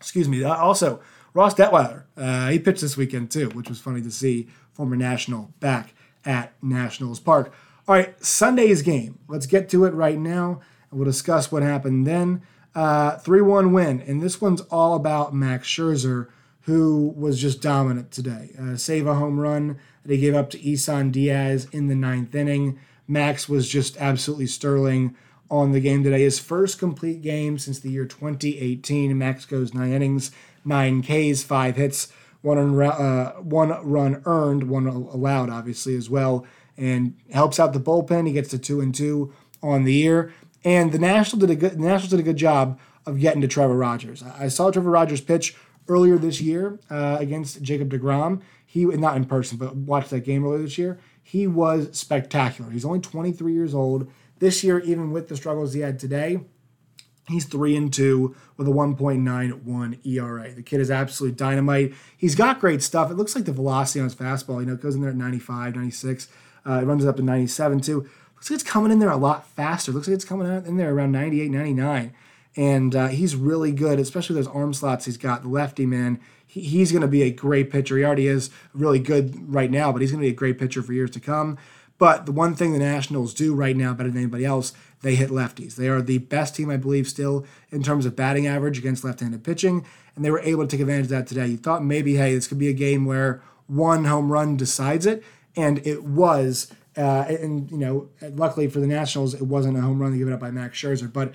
Excuse 0.00 0.28
me. 0.28 0.42
Uh, 0.42 0.54
also, 0.54 1.00
Ross 1.34 1.54
Detwiler, 1.54 2.04
uh, 2.16 2.48
he 2.48 2.58
pitched 2.58 2.82
this 2.82 2.96
weekend 2.96 3.30
too, 3.30 3.48
which 3.50 3.68
was 3.68 3.80
funny 3.80 4.02
to 4.02 4.10
see. 4.10 4.48
Former 4.72 4.96
National 4.96 5.52
back 5.60 5.94
at 6.24 6.54
Nationals 6.62 7.20
Park. 7.20 7.52
All 7.86 7.94
right, 7.94 8.24
Sunday's 8.24 8.80
game. 8.82 9.18
Let's 9.28 9.46
get 9.46 9.68
to 9.70 9.84
it 9.84 9.92
right 9.92 10.18
now, 10.18 10.60
and 10.90 10.98
we'll 10.98 11.04
discuss 11.04 11.52
what 11.52 11.62
happened 11.62 12.06
then. 12.06 12.42
Uh, 12.74 13.18
3 13.18 13.42
1 13.42 13.72
win, 13.72 14.00
and 14.00 14.22
this 14.22 14.40
one's 14.40 14.62
all 14.62 14.94
about 14.94 15.34
Max 15.34 15.68
Scherzer, 15.68 16.28
who 16.62 17.12
was 17.16 17.40
just 17.40 17.60
dominant 17.60 18.10
today. 18.10 18.54
Uh, 18.58 18.76
save 18.76 19.06
a 19.06 19.14
home 19.14 19.38
run 19.38 19.78
that 20.04 20.14
he 20.14 20.20
gave 20.20 20.34
up 20.34 20.48
to 20.50 20.66
Isan 20.66 21.10
Diaz 21.10 21.66
in 21.72 21.88
the 21.88 21.94
ninth 21.94 22.34
inning. 22.34 22.78
Max 23.06 23.48
was 23.48 23.68
just 23.68 23.96
absolutely 23.98 24.46
sterling 24.46 25.16
on 25.50 25.72
the 25.72 25.80
game 25.80 26.02
today. 26.02 26.22
His 26.22 26.38
first 26.38 26.78
complete 26.78 27.20
game 27.20 27.58
since 27.58 27.78
the 27.78 27.90
year 27.90 28.06
2018. 28.06 29.16
Max 29.18 29.44
goes 29.44 29.74
nine 29.74 29.92
innings, 29.92 30.30
nine 30.64 31.02
Ks, 31.02 31.42
five 31.42 31.76
hits, 31.76 32.12
one, 32.40 32.80
uh, 32.82 33.32
one 33.34 33.68
run 33.88 34.22
earned, 34.24 34.68
one 34.68 34.86
allowed, 34.86 35.50
obviously, 35.50 35.96
as 35.96 36.10
well 36.10 36.46
and 36.76 37.14
helps 37.32 37.60
out 37.60 37.72
the 37.72 37.80
bullpen. 37.80 38.26
He 38.26 38.32
gets 38.32 38.50
to 38.50 38.58
two 38.58 38.80
and 38.80 38.94
two 38.94 39.32
on 39.62 39.84
the 39.84 39.92
year. 39.92 40.32
And 40.64 40.92
the 40.92 40.98
National 40.98 41.40
did 41.40 41.50
a 41.50 41.56
good 41.56 41.72
the 41.72 41.78
Nationals 41.78 42.10
did 42.10 42.20
a 42.20 42.24
good 42.24 42.36
job 42.36 42.78
of 43.04 43.18
getting 43.18 43.40
to 43.40 43.48
Trevor 43.48 43.76
Rogers. 43.76 44.22
I 44.22 44.48
saw 44.48 44.70
Trevor 44.70 44.90
Rogers 44.90 45.20
pitch 45.20 45.56
earlier 45.88 46.16
this 46.18 46.40
year 46.40 46.78
uh, 46.88 47.16
against 47.18 47.62
Jacob 47.62 47.90
DeGrom. 47.90 48.40
He 48.64 48.84
not 48.84 49.16
in 49.16 49.24
person, 49.24 49.58
but 49.58 49.74
watched 49.76 50.10
that 50.10 50.20
game 50.20 50.44
earlier 50.44 50.62
this 50.62 50.78
year. 50.78 50.98
He 51.22 51.46
was 51.46 51.96
spectacular. 51.96 52.70
He's 52.70 52.84
only 52.84 53.00
23 53.00 53.52
years 53.52 53.74
old. 53.74 54.10
This 54.38 54.64
year, 54.64 54.80
even 54.80 55.12
with 55.12 55.28
the 55.28 55.36
struggles 55.36 55.72
he 55.72 55.80
had 55.80 55.98
today, 55.98 56.40
He's 57.28 57.44
three 57.44 57.76
and 57.76 57.92
two 57.92 58.34
with 58.56 58.66
a 58.66 58.72
1.91 58.72 60.06
ERA. 60.06 60.52
The 60.52 60.62
kid 60.62 60.80
is 60.80 60.90
absolutely 60.90 61.36
dynamite. 61.36 61.94
He's 62.16 62.34
got 62.34 62.60
great 62.60 62.82
stuff. 62.82 63.10
It 63.10 63.14
looks 63.14 63.36
like 63.36 63.44
the 63.44 63.52
velocity 63.52 64.00
on 64.00 64.04
his 64.04 64.14
fastball, 64.14 64.60
you 64.60 64.66
know, 64.66 64.74
it 64.74 64.82
goes 64.82 64.96
in 64.96 65.02
there 65.02 65.10
at 65.10 65.16
95, 65.16 65.76
96. 65.76 66.28
Uh, 66.66 66.80
it 66.82 66.84
runs 66.84 67.04
up 67.04 67.16
to 67.16 67.22
97 67.22 67.80
too. 67.80 68.08
Looks 68.34 68.50
like 68.50 68.60
it's 68.60 68.68
coming 68.68 68.90
in 68.90 68.98
there 68.98 69.10
a 69.10 69.16
lot 69.16 69.46
faster. 69.46 69.92
Looks 69.92 70.08
like 70.08 70.16
it's 70.16 70.24
coming 70.24 70.50
out 70.50 70.66
in 70.66 70.76
there 70.76 70.92
around 70.92 71.12
98, 71.12 71.50
99. 71.50 72.12
And 72.56 72.94
uh, 72.94 73.08
he's 73.08 73.36
really 73.36 73.72
good, 73.72 73.98
especially 74.00 74.36
those 74.36 74.48
arm 74.48 74.74
slots 74.74 75.04
he's 75.04 75.16
got. 75.16 75.42
The 75.42 75.48
lefty, 75.48 75.86
man, 75.86 76.20
he, 76.44 76.60
he's 76.60 76.90
going 76.90 77.02
to 77.02 77.08
be 77.08 77.22
a 77.22 77.30
great 77.30 77.70
pitcher. 77.70 77.96
He 77.96 78.04
already 78.04 78.26
is 78.26 78.50
really 78.74 78.98
good 78.98 79.52
right 79.52 79.70
now, 79.70 79.92
but 79.92 80.02
he's 80.02 80.10
going 80.10 80.20
to 80.20 80.26
be 80.26 80.32
a 80.32 80.36
great 80.36 80.58
pitcher 80.58 80.82
for 80.82 80.92
years 80.92 81.12
to 81.12 81.20
come. 81.20 81.56
But 81.98 82.26
the 82.26 82.32
one 82.32 82.56
thing 82.56 82.72
the 82.72 82.80
Nationals 82.80 83.32
do 83.32 83.54
right 83.54 83.76
now 83.76 83.94
better 83.94 84.10
than 84.10 84.18
anybody 84.18 84.44
else, 84.44 84.72
they 85.02 85.16
hit 85.16 85.30
lefties. 85.30 85.74
They 85.74 85.88
are 85.88 86.00
the 86.00 86.18
best 86.18 86.56
team, 86.56 86.70
I 86.70 86.76
believe, 86.76 87.08
still 87.08 87.44
in 87.70 87.82
terms 87.82 88.06
of 88.06 88.16
batting 88.16 88.46
average 88.46 88.78
against 88.78 89.04
left 89.04 89.20
handed 89.20 89.44
pitching. 89.44 89.84
And 90.14 90.24
they 90.24 90.30
were 90.30 90.40
able 90.40 90.66
to 90.66 90.68
take 90.68 90.80
advantage 90.80 91.06
of 91.06 91.10
that 91.10 91.26
today. 91.26 91.48
You 91.48 91.56
thought 91.56 91.84
maybe, 91.84 92.16
hey, 92.16 92.34
this 92.34 92.46
could 92.46 92.58
be 92.58 92.68
a 92.68 92.74
game 92.74 93.04
where 93.04 93.42
one 93.66 94.04
home 94.04 94.30
run 94.30 94.56
decides 94.56 95.06
it 95.06 95.22
and 95.56 95.84
it 95.86 96.04
was. 96.04 96.72
Uh, 96.96 97.24
and 97.28 97.70
you 97.70 97.78
know, 97.78 98.08
luckily 98.20 98.68
for 98.68 98.80
the 98.80 98.86
Nationals, 98.86 99.34
it 99.34 99.42
wasn't 99.42 99.76
a 99.76 99.80
home 99.80 100.00
run 100.00 100.16
given 100.16 100.32
up 100.32 100.40
by 100.40 100.50
Max 100.50 100.78
Scherzer. 100.78 101.12
But 101.12 101.34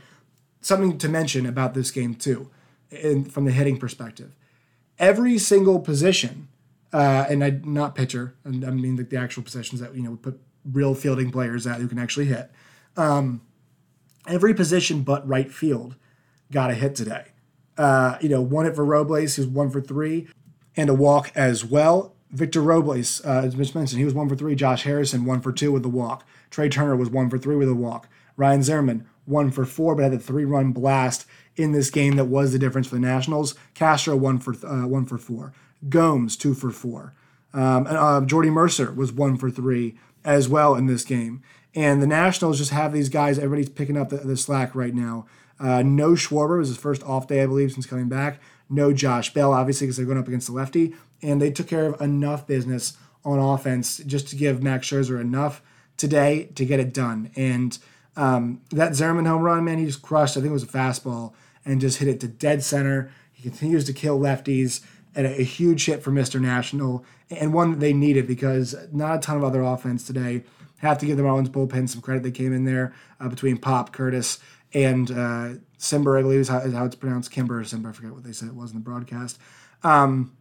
something 0.62 0.98
to 1.00 1.10
mention 1.10 1.46
about 1.46 1.74
this 1.74 1.92
game 1.92 2.16
too, 2.16 2.50
in, 2.92 3.26
from 3.26 3.46
the 3.46 3.52
hitting 3.52 3.78
perspective, 3.78 4.36
every 5.00 5.38
single 5.38 5.80
position, 5.80 6.48
uh, 6.94 7.26
and 7.30 7.44
I 7.44 7.60
not 7.64 7.96
pitcher, 7.96 8.36
and 8.44 8.64
I 8.64 8.70
mean 8.70 8.96
the, 8.96 9.04
the 9.04 9.18
actual 9.18 9.44
positions 9.44 9.82
that 9.82 9.96
you 9.96 10.04
know 10.04 10.12
we 10.12 10.18
put 10.18 10.40
real 10.72 10.94
fielding 10.94 11.32
players 11.32 11.66
at 11.66 11.82
who 11.82 11.88
can 11.88 12.00
actually 12.00 12.26
hit. 12.26 12.52
Um, 12.96 13.42
every 14.28 14.54
position 14.54 15.04
but 15.04 15.28
right 15.28 15.52
field 15.52 15.96
got 16.52 16.70
a 16.70 16.74
hit 16.74 16.96
today. 16.96 17.26
Uh, 17.78 18.18
you 18.22 18.30
know, 18.30 18.42
one 18.42 18.66
at 18.66 18.76
for 18.76 18.86
Robles, 18.86 19.38
was 19.38 19.48
one 19.48 19.70
for 19.70 19.82
three, 19.82 20.28
and 20.76 20.90
a 20.90 20.94
walk 20.94 21.32
as 21.36 21.64
well. 21.64 22.16
Victor 22.32 22.62
Robles, 22.62 23.24
uh, 23.26 23.42
as 23.46 23.56
Mitch 23.56 23.74
mentioned, 23.74 24.00
he 24.00 24.06
was 24.06 24.14
one 24.14 24.28
for 24.28 24.36
three. 24.36 24.56
Josh 24.56 24.84
Harrison, 24.84 25.26
one 25.26 25.42
for 25.42 25.52
two 25.52 25.72
with 25.72 25.86
a 25.86 25.90
walk. 25.90 26.26
Trea 26.50 26.70
Turner 26.70 26.96
was 26.96 27.10
one 27.10 27.30
for 27.30 27.38
three 27.38 27.56
with 27.56 27.70
a 27.70 27.76
walk. 27.76 28.10
Ryan 28.36 28.64
Zimmerman, 28.64 29.08
one 29.26 29.52
for 29.52 29.66
four, 29.66 29.96
but 29.96 30.04
had 30.04 30.14
a 30.14 30.20
three-run 30.20 30.72
blast 30.72 31.26
in 31.56 31.72
this 31.72 31.90
game 31.90 32.16
that 32.16 32.26
was 32.26 32.52
the 32.52 32.60
difference 32.60 32.88
for 32.88 32.96
the 32.96 33.02
Nationals. 33.02 33.56
Castro, 33.74 34.16
one 34.16 34.40
for 34.40 34.54
uh, 34.66 34.88
one 34.88 35.06
for 35.06 35.18
four. 35.18 35.54
Gomes, 35.90 36.36
two 36.36 36.54
for 36.54 36.72
four. 36.72 37.14
Um, 37.54 37.88
and, 37.88 37.98
uh, 37.98 38.22
Jordy 38.22 38.50
Mercer 38.50 38.92
was 38.92 39.12
one 39.12 39.38
for 39.38 39.50
three 39.50 39.98
as 40.24 40.50
well 40.50 40.76
in 40.76 40.88
this 40.88 41.06
game. 41.06 41.42
And 41.78 42.02
the 42.02 42.08
Nationals 42.08 42.58
just 42.58 42.72
have 42.72 42.92
these 42.92 43.08
guys. 43.08 43.38
Everybody's 43.38 43.70
picking 43.70 43.98
up 43.98 44.10
the, 44.10 44.18
the 44.18 44.36
slack 44.36 44.74
right 44.74 44.96
now. 44.96 45.28
Uh, 45.60 45.84
no 45.84 46.14
Schwarber 46.14 46.58
was 46.58 46.70
his 46.70 46.78
first 46.78 47.04
off 47.04 47.28
day, 47.28 47.44
I 47.44 47.46
believe, 47.46 47.72
since 47.72 47.86
coming 47.86 48.10
back. 48.10 48.42
No 48.68 48.92
Josh 48.92 49.32
Bell, 49.32 49.54
obviously, 49.54 49.86
because 49.86 49.98
they're 49.98 50.06
going 50.08 50.18
up 50.18 50.28
against 50.28 50.48
the 50.48 50.54
lefty. 50.54 50.96
And 51.22 51.40
they 51.40 51.52
took 51.52 51.68
care 51.68 51.86
of 51.86 52.02
enough 52.02 52.48
business 52.48 52.98
on 53.24 53.38
offense 53.38 54.00
just 54.00 54.28
to 54.30 54.36
give 54.36 54.64
Max 54.64 54.88
Scherzer 54.88 55.22
enough 55.22 55.62
today 55.98 56.50
to 56.56 56.66
get 56.66 56.80
it 56.80 56.96
done. 56.96 57.30
And 57.36 57.78
um, 58.16 58.60
that 58.72 58.96
Zimmerman 58.96 59.26
home 59.26 59.44
run, 59.44 59.64
man, 59.64 59.78
he 59.78 59.86
just 59.86 60.02
crushed. 60.02 60.36
I 60.36 60.40
think 60.40 60.50
it 60.50 60.54
was 60.54 60.64
a 60.64 60.68
fastball 60.68 61.34
and 61.64 61.80
just 61.80 62.00
hit 62.00 62.08
it 62.08 62.20
to 62.22 62.28
dead 62.28 62.64
center. 62.64 63.12
He 63.32 63.44
continues 63.44 63.84
to 63.84 63.94
kill 63.94 64.20
lefties 64.20 64.82
and 65.14 65.28
a, 65.28 65.42
a 65.42 65.44
huge 65.44 65.86
hit 65.86 66.02
for 66.02 66.10
Mr. 66.10 66.42
National 66.42 67.06
and 67.30 67.54
one 67.54 67.70
that 67.70 67.80
they 67.80 67.94
needed 67.94 68.26
because 68.26 68.76
not 68.92 69.18
a 69.18 69.20
ton 69.20 69.38
of 69.38 69.44
other 69.44 69.62
offense 69.62 70.04
today. 70.04 70.44
Have 70.78 70.98
to 71.00 71.06
give 71.06 71.18
the 71.18 71.24
Marlins 71.24 71.50
bullpen 71.50 71.90
some 71.90 72.02
credit. 72.02 72.24
They 72.24 72.32
came 72.32 72.54
in 72.54 72.66
there 72.66 72.94
uh, 73.20 73.30
between 73.30 73.58
Pop, 73.58 73.92
Curtiss, 73.94 74.40
and 74.74 75.10
uh, 75.10 75.50
Cimber, 75.80 76.20
I 76.20 76.22
believe 76.22 76.42
is 76.42 76.50
how, 76.50 76.60
is 76.60 76.74
how, 76.74 76.86
it's 76.86 76.96
pronounced. 76.96 77.32
Kimber 77.32 77.60
or 77.60 77.64
Cimber, 77.64 77.90
I 77.90 77.92
forget 77.94 78.12
what 78.12 78.24
they 78.24 78.32
said 78.32 78.50
it 78.50 78.56
was 78.56 78.72
in 78.72 78.78
the 78.78 78.84
broadcast. 78.84 79.40
Um, 79.84 80.36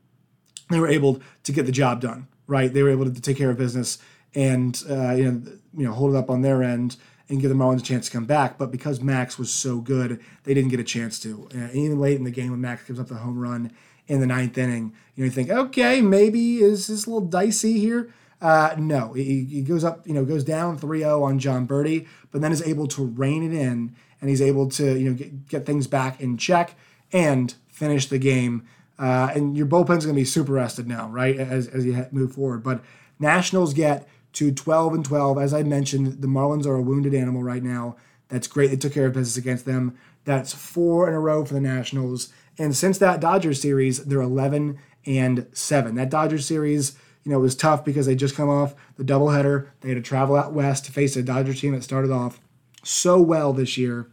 they 0.69 0.81
were 0.81 0.89
able 0.89 1.21
to 1.45 1.53
get 1.53 1.67
the 1.67 1.73
job 1.73 2.01
done, 2.01 2.27
right? 2.47 2.73
They 2.73 2.83
were 2.83 2.91
able 2.91 3.11
to 3.11 3.21
take 3.21 3.37
care 3.37 3.51
of 3.51 3.57
business 3.57 3.99
and 4.35 4.83
uh, 4.89 5.13
you 5.15 5.25
know 5.25 5.43
you 5.77 5.87
know 5.87 5.93
hold 5.93 6.15
it 6.15 6.19
up 6.19 6.31
on 6.31 6.43
their 6.43 6.63
end 6.63 6.97
and 7.29 7.41
give 7.41 7.49
the 7.51 7.57
Marlins 7.57 7.81
a 7.81 7.83
chance 7.83 8.07
to 8.07 8.13
come 8.13 8.27
back. 8.27 8.59
But 8.59 8.71
because 8.71 9.01
Max 9.01 9.39
was 9.39 9.53
so 9.53 9.81
good, 9.81 10.21
they 10.45 10.55
didn't 10.55 10.71
get 10.71 10.79
a 10.79 10.85
chance 10.85 11.19
to. 11.21 11.49
Uh, 11.53 11.69
even 11.73 11.99
late 11.99 12.17
in 12.17 12.25
the 12.25 12.31
game 12.31 12.51
when 12.51 12.61
Max 12.61 12.85
gives 12.85 13.01
up 13.01 13.09
the 13.09 13.17
home 13.17 13.39
run 13.39 13.73
in 14.07 14.21
the 14.21 14.27
ninth 14.27 14.57
inning, 14.57 14.93
you 15.15 15.23
know 15.23 15.27
you 15.27 15.31
think, 15.31 15.51
okay, 15.51 16.01
maybe 16.01 16.59
is 16.59 16.87
this 16.87 17.07
a 17.07 17.11
little 17.11 17.27
dicey 17.27 17.81
here. 17.81 18.13
Uh, 18.41 18.75
no, 18.79 19.15
he, 19.15 19.45
he, 19.45 19.63
goes 19.63 19.83
up, 19.83 20.07
you 20.07 20.13
know, 20.13 20.25
goes 20.25 20.45
down 20.45 20.79
3-0 20.79 21.23
on 21.23 21.39
Jon 21.39 21.67
Berti, 21.67 22.07
but 22.31 22.43
then 22.43 22.53
is 22.53 22.63
able 22.63 22.87
to 22.89 23.05
rein 23.05 23.43
it 23.43 23.57
in, 23.57 23.95
and 24.21 24.29
he's 24.29 24.43
able 24.43 24.69
to, 24.69 24.99
you 24.99 25.09
know, 25.09 25.17
get, 25.17 25.49
get 25.49 25.67
things 25.67 25.87
back 25.87 26.21
in 26.21 26.37
check 26.37 26.75
and 27.13 27.55
finish 27.69 28.07
the 28.07 28.19
game. 28.19 28.67
Uh, 28.99 29.31
and 29.35 29.57
your 29.57 29.67
bullpen's 29.67 30.05
going 30.05 30.15
to 30.15 30.21
be 30.21 30.25
super 30.25 30.53
rested 30.53 30.87
now, 30.87 31.09
right, 31.09 31.37
as, 31.37 31.69
as 31.69 31.85
you 31.87 32.07
move 32.11 32.35
forward. 32.35 32.63
But 32.63 32.83
Nationals 33.19 33.75
get 33.75 34.09
to 34.35 34.53
12 34.53 34.95
and 34.95 35.05
12. 35.05 35.39
As 35.39 35.55
I 35.55 35.63
mentioned, 35.63 36.21
the 36.21 36.29
Marlins 36.29 36.67
are 36.67 36.77
a 36.77 36.83
wounded 36.83 37.15
animal 37.15 37.43
right 37.43 37.63
now. 37.63 37.97
That's 38.29 38.47
great. 38.47 38.71
They 38.71 38.77
took 38.77 38.93
care 38.93 39.07
of 39.07 39.15
business 39.15 39.37
against 39.37 39.65
them. 39.65 39.97
That's 40.25 40.53
four 40.53 41.09
in 41.09 41.15
a 41.15 41.21
row 41.21 41.45
for 41.45 41.55
the 41.55 41.61
Nationals. 41.61 42.33
And 42.59 42.77
since 42.77 42.99
that 42.99 43.21
Dodgers 43.21 43.61
series, 43.61 44.05
they're 44.05 44.21
11 44.21 44.79
and 45.07 45.47
7. 45.53 45.95
That 45.95 46.11
Dodgers 46.11 46.47
series, 46.47 46.99
you 47.27 47.33
know, 47.33 47.39
it 47.39 47.43
was 47.43 47.55
tough 47.55 47.85
because 47.85 48.07
they 48.07 48.15
just 48.15 48.37
come 48.37 48.49
off 48.49 48.75
the 48.97 49.05
doubleheader. 49.05 49.67
They 49.81 49.91
had 49.91 49.97
to 49.97 50.03
travel 50.03 50.37
out 50.37 50.53
west 50.53 50.87
to 50.87 50.93
face 50.93 51.17
a 51.17 51.23
Dodgers 51.23 51.61
team 51.61 51.73
that 51.73 51.83
started 51.83 52.11
off 52.11 52.41
so 52.83 53.21
well 53.21 53.53
this 53.53 53.77
year. 53.77 54.09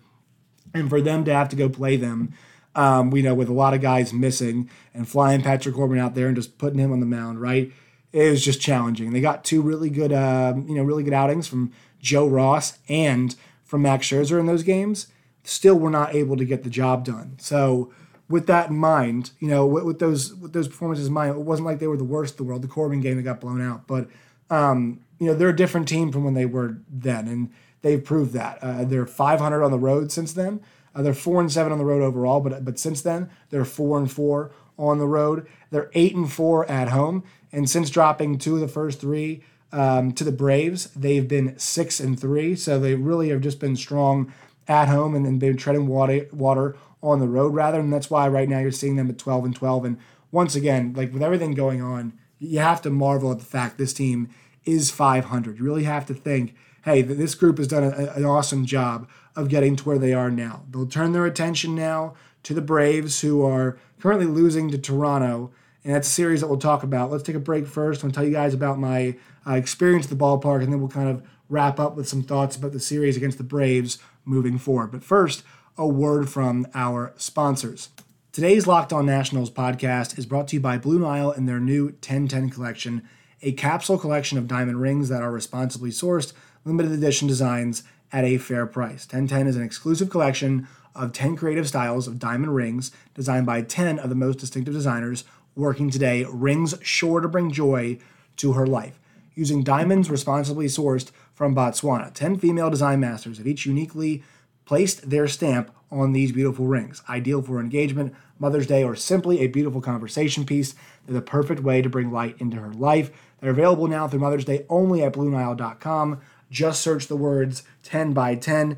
And 0.73 0.89
for 0.89 0.99
them 0.99 1.23
to 1.25 1.33
have 1.33 1.49
to 1.49 1.55
go 1.55 1.69
play 1.69 1.95
them, 1.95 2.33
um, 2.75 3.11
know 3.11 3.35
with 3.35 3.47
a 3.49 3.53
lot 3.53 3.75
of 3.75 3.81
guys 3.81 4.11
missing 4.11 4.69
and 4.93 5.07
flying 5.07 5.43
Patrick 5.43 5.75
Corbin 5.75 5.99
out 5.99 6.15
there 6.15 6.27
and 6.27 6.35
just 6.35 6.57
putting 6.57 6.79
him 6.79 6.91
on 6.91 6.99
the 6.99 7.05
mound, 7.05 7.39
right? 7.39 7.71
it 8.13 8.29
was 8.29 8.45
just 8.45 8.61
challenging. 8.61 9.11
They 9.11 9.21
got 9.21 9.43
two 9.43 9.61
really 9.61 9.89
good, 9.89 10.13
uh, 10.13 10.53
you 10.55 10.75
know, 10.75 10.83
really 10.83 11.03
good 11.03 11.13
outings 11.13 11.47
from 11.47 11.71
Joe 11.99 12.27
Ross 12.27 12.77
and 12.87 13.35
from 13.63 13.81
Max 13.81 14.07
Scherzer 14.07 14.39
in 14.39 14.45
those 14.45 14.63
games. 14.63 15.07
Still, 15.43 15.75
were 15.75 15.89
not 15.89 16.15
able 16.15 16.37
to 16.37 16.45
get 16.45 16.63
the 16.63 16.69
job 16.69 17.03
done. 17.03 17.35
So, 17.39 17.91
with 18.29 18.47
that 18.47 18.69
in 18.69 18.77
mind, 18.77 19.31
you 19.39 19.47
know, 19.47 19.65
with, 19.65 19.83
with 19.83 19.99
those 19.99 20.33
with 20.35 20.53
those 20.53 20.67
performances 20.67 21.07
in 21.07 21.13
mind, 21.13 21.35
it 21.35 21.41
wasn't 21.41 21.65
like 21.65 21.79
they 21.79 21.87
were 21.87 21.97
the 21.97 22.03
worst 22.03 22.33
in 22.33 22.37
the 22.37 22.43
world. 22.49 22.61
The 22.61 22.67
Corbin 22.67 23.01
game 23.01 23.17
that 23.17 23.23
got 23.23 23.41
blown 23.41 23.61
out, 23.61 23.87
but 23.87 24.07
um, 24.49 25.01
you 25.19 25.27
know, 25.27 25.33
they're 25.33 25.49
a 25.49 25.55
different 25.55 25.87
team 25.87 26.11
from 26.11 26.23
when 26.23 26.33
they 26.33 26.45
were 26.45 26.77
then, 26.89 27.27
and 27.27 27.51
they've 27.81 28.03
proved 28.03 28.33
that. 28.33 28.59
Uh, 28.61 28.83
they're 28.83 29.05
500 29.05 29.63
on 29.63 29.71
the 29.71 29.79
road 29.79 30.11
since 30.11 30.33
then. 30.33 30.61
Uh, 30.95 31.01
they're 31.01 31.13
four 31.13 31.41
and 31.41 31.51
seven 31.51 31.71
on 31.71 31.77
the 31.77 31.85
road 31.85 32.01
overall, 32.01 32.39
but 32.39 32.63
but 32.63 32.79
since 32.79 33.01
then 33.01 33.29
they're 33.49 33.65
four 33.65 33.97
and 33.97 34.11
four 34.11 34.51
on 34.77 34.97
the 34.99 35.07
road. 35.07 35.47
They're 35.71 35.89
eight 35.93 36.15
and 36.15 36.31
four 36.31 36.69
at 36.69 36.89
home, 36.89 37.23
and 37.51 37.69
since 37.69 37.89
dropping 37.89 38.37
two 38.37 38.55
of 38.55 38.61
the 38.61 38.67
first 38.67 38.99
three 38.99 39.43
um, 39.71 40.11
to 40.13 40.23
the 40.23 40.31
Braves, 40.31 40.89
they've 40.95 41.27
been 41.27 41.57
six 41.57 41.99
and 41.99 42.19
three. 42.19 42.55
So 42.55 42.79
they 42.79 42.95
really 42.95 43.29
have 43.29 43.41
just 43.41 43.59
been 43.59 43.75
strong 43.75 44.31
at 44.67 44.87
home 44.87 45.15
and 45.15 45.25
then 45.25 45.39
been 45.39 45.57
treading 45.57 45.87
water 45.87 46.27
water 46.31 46.75
on 47.03 47.19
the 47.19 47.27
road 47.27 47.53
rather. 47.53 47.79
And 47.79 47.93
that's 47.93 48.09
why 48.09 48.27
right 48.27 48.49
now 48.49 48.59
you're 48.59 48.71
seeing 48.71 48.95
them 48.95 49.09
at 49.09 49.19
12 49.19 49.45
and 49.45 49.55
12. 49.55 49.85
And 49.85 49.97
once 50.31 50.55
again, 50.55 50.93
like 50.95 51.13
with 51.13 51.21
everything 51.21 51.53
going 51.53 51.81
on, 51.81 52.13
you 52.39 52.59
have 52.59 52.81
to 52.81 52.89
marvel 52.89 53.31
at 53.31 53.39
the 53.39 53.45
fact 53.45 53.77
this 53.77 53.93
team 53.93 54.29
is 54.65 54.89
500. 54.89 55.59
You 55.59 55.63
really 55.63 55.83
have 55.83 56.05
to 56.07 56.13
think, 56.13 56.55
hey, 56.85 57.01
this 57.01 57.35
group 57.35 57.57
has 57.59 57.67
done 57.67 57.83
a, 57.83 58.13
an 58.13 58.25
awesome 58.25 58.65
job 58.65 59.07
of 59.35 59.49
getting 59.49 59.75
to 59.75 59.83
where 59.83 59.99
they 59.99 60.13
are 60.13 60.31
now. 60.31 60.63
They'll 60.71 60.87
turn 60.87 61.11
their 61.11 61.25
attention 61.25 61.75
now 61.75 62.15
to 62.43 62.53
the 62.53 62.61
Braves, 62.61 63.21
who 63.21 63.45
are 63.45 63.77
currently 63.99 64.25
losing 64.25 64.69
to 64.71 64.77
Toronto 64.77 65.51
and 65.83 65.93
that's 65.93 66.07
a 66.07 66.11
series 66.11 66.41
that 66.41 66.47
we'll 66.47 66.57
talk 66.57 66.83
about. 66.83 67.11
Let's 67.11 67.23
take 67.23 67.35
a 67.35 67.39
break 67.39 67.67
first. 67.67 68.03
I'll 68.03 68.11
tell 68.11 68.23
you 68.23 68.31
guys 68.31 68.53
about 68.53 68.79
my 68.79 69.17
uh, 69.45 69.53
experience 69.53 70.05
at 70.05 70.09
the 70.09 70.23
ballpark, 70.23 70.63
and 70.63 70.71
then 70.71 70.79
we'll 70.79 70.89
kind 70.89 71.09
of 71.09 71.23
wrap 71.49 71.79
up 71.79 71.95
with 71.95 72.07
some 72.07 72.23
thoughts 72.23 72.55
about 72.55 72.71
the 72.71 72.79
series 72.79 73.17
against 73.17 73.37
the 73.37 73.43
Braves 73.43 73.97
moving 74.23 74.57
forward. 74.57 74.91
But 74.91 75.03
first, 75.03 75.43
a 75.77 75.87
word 75.87 76.29
from 76.29 76.67
our 76.75 77.13
sponsors. 77.17 77.89
Today's 78.31 78.67
Locked 78.67 78.93
On 78.93 79.05
Nationals 79.05 79.49
podcast 79.49 80.19
is 80.19 80.27
brought 80.27 80.47
to 80.49 80.55
you 80.55 80.59
by 80.59 80.77
Blue 80.77 80.99
Nile 80.99 81.31
and 81.31 81.49
their 81.49 81.59
new 81.59 81.85
1010 81.85 82.51
collection, 82.51 83.01
a 83.41 83.53
capsule 83.53 83.97
collection 83.97 84.37
of 84.37 84.47
diamond 84.47 84.79
rings 84.81 85.09
that 85.09 85.23
are 85.23 85.31
responsibly 85.31 85.89
sourced, 85.89 86.33
limited 86.63 86.91
edition 86.91 87.27
designs 87.27 87.83
at 88.11 88.23
a 88.23 88.37
fair 88.37 88.67
price. 88.67 89.07
1010 89.07 89.47
is 89.47 89.55
an 89.55 89.63
exclusive 89.63 90.11
collection 90.11 90.67
of 90.95 91.11
10 91.11 91.35
creative 91.35 91.67
styles 91.67 92.07
of 92.07 92.19
diamond 92.19 92.53
rings 92.53 92.91
designed 93.15 93.47
by 93.47 93.63
10 93.63 93.97
of 93.97 94.09
the 94.09 94.15
most 94.15 94.37
distinctive 94.37 94.75
designers 94.75 95.23
working 95.55 95.89
today 95.89 96.23
rings 96.29 96.75
sure 96.83 97.19
to 97.19 97.27
bring 97.27 97.51
joy 97.51 97.97
to 98.37 98.53
her 98.53 98.67
life. 98.67 98.99
Using 99.33 99.63
diamonds 99.63 100.11
responsibly 100.11 100.67
sourced 100.67 101.09
from 101.33 101.55
Botswana, 101.55 102.13
10 102.13 102.37
female 102.37 102.69
design 102.69 102.99
masters 102.99 103.39
have 103.39 103.47
each 103.47 103.65
uniquely 103.65 104.23
placed 104.65 105.09
their 105.09 105.27
stamp 105.27 105.71
on 105.91 106.11
these 106.11 106.31
beautiful 106.31 106.65
rings. 106.65 107.01
Ideal 107.07 107.41
for 107.41 107.59
engagement, 107.59 108.13
Mother's 108.39 108.67
Day, 108.67 108.83
or 108.83 108.95
simply 108.95 109.39
a 109.39 109.47
beautiful 109.47 109.81
conversation 109.81 110.45
piece, 110.45 110.75
they're 111.05 111.13
the 111.13 111.21
perfect 111.21 111.61
way 111.61 111.81
to 111.81 111.89
bring 111.89 112.11
light 112.11 112.35
into 112.39 112.57
her 112.57 112.73
life. 112.73 113.11
They're 113.39 113.51
available 113.51 113.87
now 113.87 114.07
through 114.07 114.21
Mother's 114.21 114.45
Day 114.45 114.65
only 114.69 115.03
at 115.03 115.13
BlueNile.com. 115.13 116.21
Just 116.49 116.81
search 116.81 117.07
the 117.07 117.15
words 117.15 117.63
10 117.83 118.13
by 118.13 118.35
10. 118.35 118.77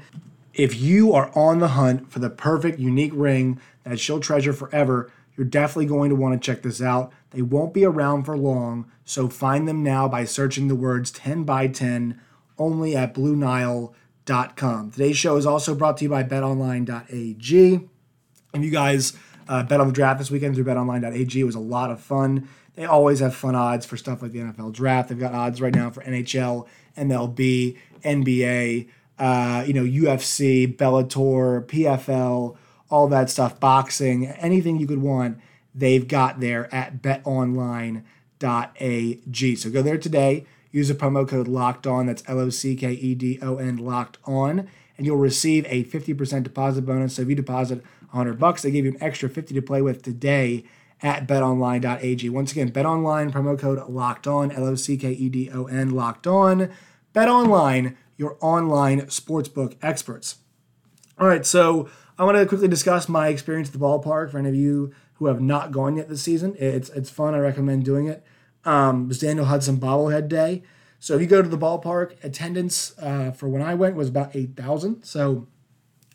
If 0.54 0.80
you 0.80 1.13
are 1.13 1.32
on 1.36 1.60
the 1.60 1.70
hunt 1.70 2.12
for 2.12 2.20
the 2.20 2.30
perfect, 2.30 2.80
unique 2.80 3.12
ring 3.13 3.60
that 3.84 4.00
she'll 4.00 4.20
treasure 4.20 4.54
forever, 4.54 5.12
you're 5.36 5.46
definitely 5.46 5.88
going 5.88 6.10
to 6.10 6.15
want 6.15 6.42
to 6.42 6.46
check 6.46 6.62
this 6.62 6.82
out. 6.82 7.12
They 7.32 7.42
won't 7.42 7.74
be 7.74 7.84
around 7.86 8.24
for 8.24 8.38
long, 8.38 8.89
so 9.04 9.27
find 9.27 9.68
them 9.68 9.84
now 9.84 10.08
by 10.08 10.24
searching 10.24 10.68
the 10.68 10.75
words 10.75 11.12
10 11.12 11.44
by 11.44 11.68
10 11.68 12.20
only 12.58 12.96
at 12.96 13.13
BlueNile.com. 13.13 13.94
Today's 14.25 15.17
show 15.17 15.38
is 15.38 15.46
also 15.46 15.75
brought 15.75 15.98
to 15.98 16.03
you 16.03 16.10
by 16.10 16.24
BetOnline.ag. 16.24 17.79
If 18.53 18.63
you 18.63 18.72
guys 18.72 19.13
uh, 19.48 19.63
bet 19.63 19.79
on 19.79 19.88
the 19.88 19.94
draft 19.94 20.20
this 20.20 20.32
weekend 20.32 20.55
through 20.55 20.65
BetOnline.ag, 20.65 21.39
it 21.39 21.44
was 21.44 21.55
a 21.55 21.60
lot 21.60 21.91
of 21.91 22.00
fun. 22.00 22.48
They 22.75 22.86
always 22.86 23.20
have 23.20 23.36
fun 23.36 23.55
odds 23.55 23.86
for 23.86 23.98
stuff 23.98 24.22
like 24.22 24.32
the 24.32 24.39
NFL 24.39 24.74
draft. 24.74 25.10
They've 25.10 25.20
got 25.20 25.34
odds 25.34 25.62
right 25.62 25.74
now 25.74 25.89
for 25.89 26.01
NHL, 26.03 26.67
MLB, 26.98 27.77
NBA, 28.03 28.89
uh, 29.17 29.63
you 29.65 29.74
know, 29.74 29.84
UFC, 29.84 30.75
Bellator, 30.75 31.65
PFL 31.65 32.58
all 32.89 33.08
that 33.08 33.29
stuff, 33.29 33.60
boxing, 33.60 34.27
anything 34.27 34.79
you 34.79 34.88
could 34.88 35.01
want, 35.01 35.38
they've 35.74 36.08
got 36.08 36.39
there 36.39 36.74
at 36.74 37.01
betonline.ag. 37.01 38.05
So 39.55 39.70
go 39.70 39.82
there 39.82 39.98
today, 39.98 40.46
use 40.75 40.89
the 40.89 40.94
promo 40.94 41.25
code 41.25 41.48
locked 41.48 41.88
on, 41.88 42.05
that's 42.05 42.22
L 42.27 42.38
O 42.38 42.50
C 42.50 42.75
K 42.75 42.91
E 42.91 43.15
D 43.15 43.39
O 43.41 43.55
N 43.55 43.77
locked 43.77 44.17
on, 44.25 44.67
and 44.98 45.05
you'll 45.05 45.15
receive 45.15 45.65
a 45.70 45.86
50% 45.86 46.44
deposit 46.44 46.82
bonus. 46.82 47.15
So 47.15 47.22
if 47.22 47.29
you 47.29 47.36
deposit 47.36 47.82
100 48.12 48.38
bucks, 48.38 48.62
they 48.62 48.72
give 48.72 48.84
you 48.84 48.91
an 48.91 49.01
extra 49.01 49.29
50 49.29 49.53
to 49.53 49.62
play 49.62 49.82
with 49.82 50.03
today 50.03 50.65
at 51.01 51.27
betonline.ag. 51.27 52.29
Once 52.29 52.51
again, 52.51 52.72
betonline 52.72 53.32
promo 53.32 53.58
code 53.58 53.88
locked 53.88 54.27
on, 54.27 54.51
L 54.51 54.65
O 54.65 54.75
C 54.75 54.98
K 54.98 55.12
E 55.12 55.29
D 55.29 55.50
O 55.50 55.65
N 55.65 55.91
locked 55.91 56.27
on. 56.27 56.70
BetOnline 57.13 57.96
your 58.17 58.38
online 58.41 59.01
sportsbook 59.03 59.75
experts. 59.82 60.38
All 61.17 61.27
right, 61.27 61.46
so 61.46 61.89
I 62.17 62.25
want 62.25 62.38
to 62.38 62.46
quickly 62.46 62.67
discuss 62.67 63.08
my 63.08 63.29
experience 63.29 63.70
at 63.70 63.74
the 63.74 63.79
ballpark 63.79 64.32
for 64.32 64.39
any 64.39 64.50
of 64.50 64.55
you 64.55 64.94
who 65.15 65.27
have 65.27 65.39
not 65.39 65.72
gone 65.72 65.96
yet 65.96 66.10
this 66.10 66.22
season. 66.22 66.55
It's 66.60 66.89
it's 66.89 67.10
fun. 67.10 67.34
I 67.34 67.39
recommend 67.39 67.86
doing 67.86 68.08
it. 68.08 68.25
Um, 68.65 69.07
was 69.07 69.19
Daniel 69.19 69.45
Hudson 69.45 69.77
bobblehead 69.77 70.27
day. 70.27 70.63
So 71.00 71.15
if 71.15 71.22
you 71.22 71.27
go 71.27 71.41
to 71.41 71.48
the 71.48 71.57
ballpark, 71.57 72.24
attendance 72.24 72.98
uh, 73.00 73.31
for 73.31 73.48
when 73.48 73.62
I 73.62 73.75
went 73.75 73.95
was 73.95 74.10
about 74.10 74.36
eight 74.36 74.55
thousand. 74.55 75.03
So 75.03 75.48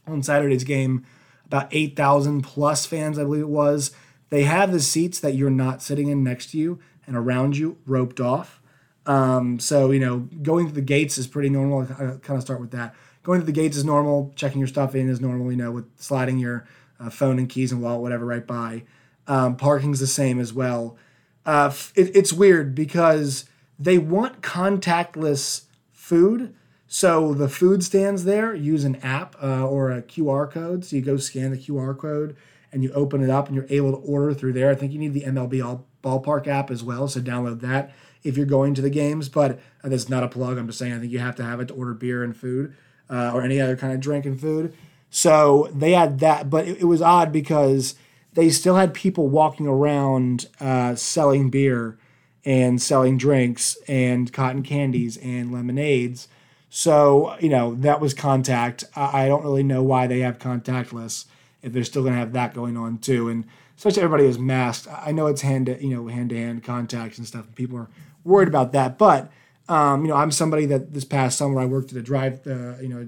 on 0.06 0.22
Saturday's 0.22 0.64
game, 0.64 1.06
about 1.46 1.68
eight 1.70 1.96
thousand 1.96 2.42
plus 2.42 2.86
fans, 2.86 3.18
I 3.18 3.22
believe 3.22 3.42
it 3.42 3.48
was. 3.48 3.92
They 4.30 4.44
have 4.44 4.72
the 4.72 4.80
seats 4.80 5.20
that 5.20 5.34
you're 5.34 5.50
not 5.50 5.82
sitting 5.82 6.08
in 6.08 6.24
next 6.24 6.50
to 6.52 6.58
you 6.58 6.80
and 7.06 7.16
around 7.16 7.56
you 7.56 7.78
roped 7.86 8.20
off. 8.20 8.60
Um, 9.06 9.58
so 9.58 9.90
you 9.90 10.00
know, 10.00 10.28
going 10.42 10.66
through 10.66 10.74
the 10.74 10.82
gates 10.82 11.18
is 11.18 11.26
pretty 11.26 11.50
normal. 11.50 11.82
I 11.82 12.16
kind 12.18 12.36
of 12.36 12.42
start 12.42 12.60
with 12.60 12.70
that. 12.72 12.94
Going 13.22 13.40
through 13.40 13.46
the 13.46 13.52
gates 13.52 13.76
is 13.76 13.84
normal. 13.84 14.32
Checking 14.34 14.58
your 14.58 14.68
stuff 14.68 14.94
in 14.94 15.08
is 15.08 15.20
normal. 15.20 15.50
You 15.50 15.58
know, 15.58 15.70
with 15.70 15.86
sliding 16.00 16.38
your 16.38 16.66
uh, 16.98 17.10
phone 17.10 17.38
and 17.38 17.48
keys 17.48 17.72
and 17.72 17.82
wallet, 17.82 18.02
whatever, 18.02 18.24
right 18.24 18.46
by. 18.46 18.84
Um, 19.26 19.56
parking's 19.56 20.00
the 20.00 20.06
same 20.06 20.40
as 20.40 20.52
well. 20.52 20.96
Uh, 21.50 21.74
it, 21.96 22.14
it's 22.14 22.32
weird 22.32 22.76
because 22.76 23.44
they 23.76 23.98
want 23.98 24.40
contactless 24.40 25.64
food. 25.92 26.54
So 26.86 27.34
the 27.34 27.48
food 27.48 27.82
stands 27.82 28.22
there 28.22 28.54
use 28.54 28.84
an 28.84 28.94
app 29.02 29.34
uh, 29.42 29.66
or 29.66 29.90
a 29.90 30.00
QR 30.00 30.48
code. 30.48 30.84
So 30.84 30.94
you 30.94 31.02
go 31.02 31.16
scan 31.16 31.50
the 31.50 31.56
QR 31.56 31.98
code 31.98 32.36
and 32.70 32.84
you 32.84 32.92
open 32.92 33.20
it 33.20 33.30
up 33.30 33.48
and 33.48 33.56
you're 33.56 33.66
able 33.68 33.90
to 33.90 33.96
order 33.96 34.32
through 34.32 34.52
there. 34.52 34.70
I 34.70 34.76
think 34.76 34.92
you 34.92 35.00
need 35.00 35.12
the 35.12 35.22
MLB 35.22 35.64
All 35.64 35.86
Ballpark 36.04 36.46
app 36.46 36.70
as 36.70 36.84
well. 36.84 37.08
So 37.08 37.20
download 37.20 37.58
that 37.62 37.92
if 38.22 38.36
you're 38.36 38.46
going 38.46 38.72
to 38.74 38.82
the 38.82 38.88
games. 38.88 39.28
But 39.28 39.58
uh, 39.82 39.88
that's 39.88 40.08
not 40.08 40.22
a 40.22 40.28
plug. 40.28 40.56
I'm 40.56 40.68
just 40.68 40.78
saying 40.78 40.92
I 40.92 41.00
think 41.00 41.10
you 41.10 41.18
have 41.18 41.34
to 41.34 41.42
have 41.42 41.58
it 41.58 41.66
to 41.66 41.74
order 41.74 41.94
beer 41.94 42.22
and 42.22 42.36
food 42.36 42.76
uh, 43.10 43.32
or 43.34 43.42
any 43.42 43.60
other 43.60 43.76
kind 43.76 43.92
of 43.92 43.98
drink 43.98 44.24
and 44.24 44.40
food. 44.40 44.72
So 45.10 45.68
they 45.74 45.94
had 45.94 46.20
that, 46.20 46.48
but 46.48 46.68
it, 46.68 46.82
it 46.82 46.84
was 46.84 47.02
odd 47.02 47.32
because 47.32 47.96
they 48.34 48.50
still 48.50 48.76
had 48.76 48.94
people 48.94 49.28
walking 49.28 49.66
around 49.66 50.46
uh, 50.60 50.94
selling 50.94 51.50
beer 51.50 51.98
and 52.44 52.80
selling 52.80 53.18
drinks 53.18 53.76
and 53.88 54.32
cotton 54.32 54.62
candies 54.62 55.16
and 55.18 55.52
lemonades. 55.52 56.28
So, 56.68 57.36
you 57.40 57.48
know, 57.48 57.74
that 57.76 58.00
was 58.00 58.14
contact. 58.14 58.84
I, 58.94 59.24
I 59.24 59.28
don't 59.28 59.42
really 59.42 59.64
know 59.64 59.82
why 59.82 60.06
they 60.06 60.20
have 60.20 60.38
contactless 60.38 61.26
if 61.62 61.72
they're 61.72 61.84
still 61.84 62.02
going 62.02 62.14
to 62.14 62.20
have 62.20 62.32
that 62.32 62.54
going 62.54 62.76
on 62.76 62.98
too. 62.98 63.28
And 63.28 63.44
especially 63.76 64.02
everybody 64.02 64.28
is 64.28 64.38
masked. 64.38 64.86
I 64.90 65.12
know 65.12 65.26
it's 65.26 65.42
hand 65.42 65.66
to, 65.66 65.84
you 65.84 65.94
know, 65.94 66.06
hand 66.06 66.30
to 66.30 66.36
hand 66.36 66.62
contacts 66.62 67.18
and 67.18 67.26
stuff. 67.26 67.46
And 67.46 67.54
people 67.56 67.76
are 67.76 67.88
worried 68.24 68.48
about 68.48 68.72
that. 68.72 68.96
But, 68.96 69.30
um, 69.68 70.02
you 70.02 70.08
know, 70.08 70.16
I'm 70.16 70.30
somebody 70.30 70.66
that 70.66 70.94
this 70.94 71.04
past 71.04 71.36
summer 71.36 71.60
I 71.60 71.66
worked 71.66 71.90
at 71.90 71.98
a 71.98 72.02
drive, 72.02 72.46
uh, 72.46 72.78
you 72.80 72.88
know, 72.88 73.04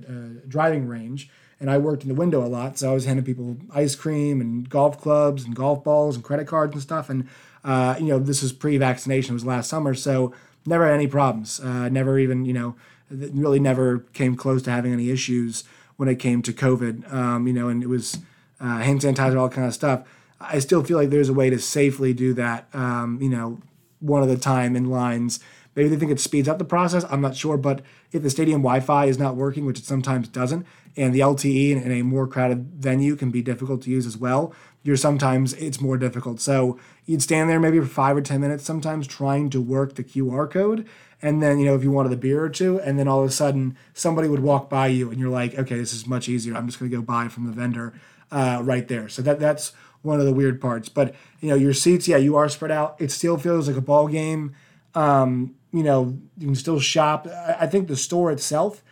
driving 0.48 0.88
range 0.88 1.30
and 1.62 1.70
I 1.70 1.78
worked 1.78 2.02
in 2.02 2.08
the 2.08 2.14
window 2.16 2.44
a 2.44 2.48
lot, 2.48 2.76
so 2.76 2.90
I 2.90 2.94
was 2.94 3.04
handing 3.04 3.24
people 3.24 3.56
ice 3.72 3.94
cream 3.94 4.40
and 4.40 4.68
golf 4.68 5.00
clubs 5.00 5.44
and 5.44 5.54
golf 5.54 5.84
balls 5.84 6.16
and 6.16 6.24
credit 6.24 6.48
cards 6.48 6.72
and 6.72 6.82
stuff. 6.82 7.08
And 7.08 7.28
uh, 7.64 7.94
you 8.00 8.06
know, 8.06 8.18
this 8.18 8.42
was 8.42 8.52
pre-vaccination, 8.52 9.32
it 9.32 9.34
was 9.34 9.46
last 9.46 9.70
summer, 9.70 9.94
so 9.94 10.34
never 10.66 10.84
had 10.84 10.94
any 10.94 11.06
problems. 11.06 11.60
Uh, 11.60 11.88
never 11.88 12.18
even, 12.18 12.44
you 12.44 12.52
know, 12.52 12.74
really 13.08 13.60
never 13.60 14.00
came 14.12 14.34
close 14.34 14.62
to 14.62 14.72
having 14.72 14.92
any 14.92 15.08
issues 15.10 15.62
when 15.96 16.08
it 16.08 16.16
came 16.16 16.42
to 16.42 16.52
COVID. 16.52 17.12
Um, 17.12 17.46
you 17.46 17.52
know, 17.52 17.68
and 17.68 17.80
it 17.80 17.88
was 17.88 18.18
uh, 18.60 18.78
hand 18.78 19.00
sanitizer, 19.00 19.38
all 19.38 19.48
kind 19.48 19.68
of 19.68 19.72
stuff. 19.72 20.02
I 20.40 20.58
still 20.58 20.82
feel 20.82 20.98
like 20.98 21.10
there's 21.10 21.28
a 21.28 21.34
way 21.34 21.48
to 21.48 21.60
safely 21.60 22.12
do 22.12 22.34
that. 22.34 22.66
Um, 22.72 23.20
you 23.22 23.28
know, 23.28 23.60
one 24.00 24.24
at 24.24 24.36
a 24.36 24.40
time 24.40 24.74
in 24.74 24.90
lines. 24.90 25.38
Maybe 25.74 25.88
they 25.88 25.96
think 25.96 26.12
it 26.12 26.20
speeds 26.20 26.48
up 26.48 26.58
the 26.58 26.64
process. 26.64 27.04
I'm 27.10 27.20
not 27.20 27.36
sure, 27.36 27.56
but 27.56 27.80
if 28.12 28.22
the 28.22 28.30
stadium 28.30 28.60
Wi-Fi 28.60 29.06
is 29.06 29.18
not 29.18 29.36
working, 29.36 29.64
which 29.64 29.78
it 29.78 29.84
sometimes 29.84 30.28
doesn't, 30.28 30.66
and 30.96 31.14
the 31.14 31.20
LTE 31.20 31.70
in, 31.70 31.90
a 31.90 32.02
more 32.02 32.26
crowded 32.26 32.66
venue 32.74 33.16
can 33.16 33.30
be 33.30 33.42
difficult 33.42 33.82
to 33.82 33.90
use 33.90 34.06
as 34.06 34.16
well. 34.16 34.52
You're 34.82 34.96
sometimes 34.96 35.54
it's 35.54 35.80
more 35.80 35.96
difficult. 35.96 36.40
So 36.40 36.78
you'd 37.06 37.22
stand 37.22 37.48
there 37.48 37.60
maybe 37.60 37.78
for 37.80 37.86
five 37.86 38.16
or 38.16 38.20
ten 38.20 38.40
minutes, 38.40 38.64
sometimes 38.64 39.06
trying 39.06 39.48
to 39.50 39.60
work 39.60 39.94
the 39.94 40.04
QR 40.04 40.50
code, 40.50 40.86
and 41.22 41.42
then 41.42 41.58
you 41.58 41.66
know 41.66 41.74
if 41.74 41.82
you 41.82 41.90
wanted 41.90 42.12
a 42.12 42.16
beer 42.16 42.42
or 42.44 42.48
two, 42.48 42.80
and 42.80 42.98
then 42.98 43.08
all 43.08 43.22
of 43.22 43.28
a 43.28 43.32
sudden 43.32 43.76
somebody 43.94 44.28
would 44.28 44.40
walk 44.40 44.68
by 44.68 44.88
you, 44.88 45.10
and 45.10 45.18
you're 45.18 45.30
like, 45.30 45.58
okay, 45.58 45.76
this 45.76 45.92
is 45.94 46.06
much 46.06 46.28
easier. 46.28 46.54
I'm 46.54 46.66
just 46.66 46.78
going 46.78 46.90
to 46.90 46.96
go 46.96 47.02
buy 47.02 47.28
from 47.28 47.46
the 47.46 47.52
vendor 47.52 47.94
uh, 48.30 48.60
right 48.62 48.86
there. 48.88 49.08
So 49.08 49.22
that 49.22 49.38
that's 49.38 49.72
one 50.02 50.18
of 50.18 50.26
the 50.26 50.34
weird 50.34 50.60
parts. 50.60 50.88
But 50.88 51.14
you 51.40 51.48
know 51.48 51.54
your 51.54 51.72
seats, 51.72 52.08
yeah, 52.08 52.16
you 52.16 52.36
are 52.36 52.48
spread 52.48 52.72
out. 52.72 52.96
It 52.98 53.10
still 53.10 53.38
feels 53.38 53.68
like 53.68 53.76
a 53.76 53.82
ball 53.82 54.08
game. 54.08 54.54
Um, 54.94 55.54
you 55.72 55.82
know 55.82 56.18
you 56.36 56.46
can 56.46 56.54
still 56.54 56.80
shop. 56.80 57.26
I 57.58 57.66
think 57.66 57.88
the 57.88 57.96
store 57.96 58.30
itself 58.30 58.82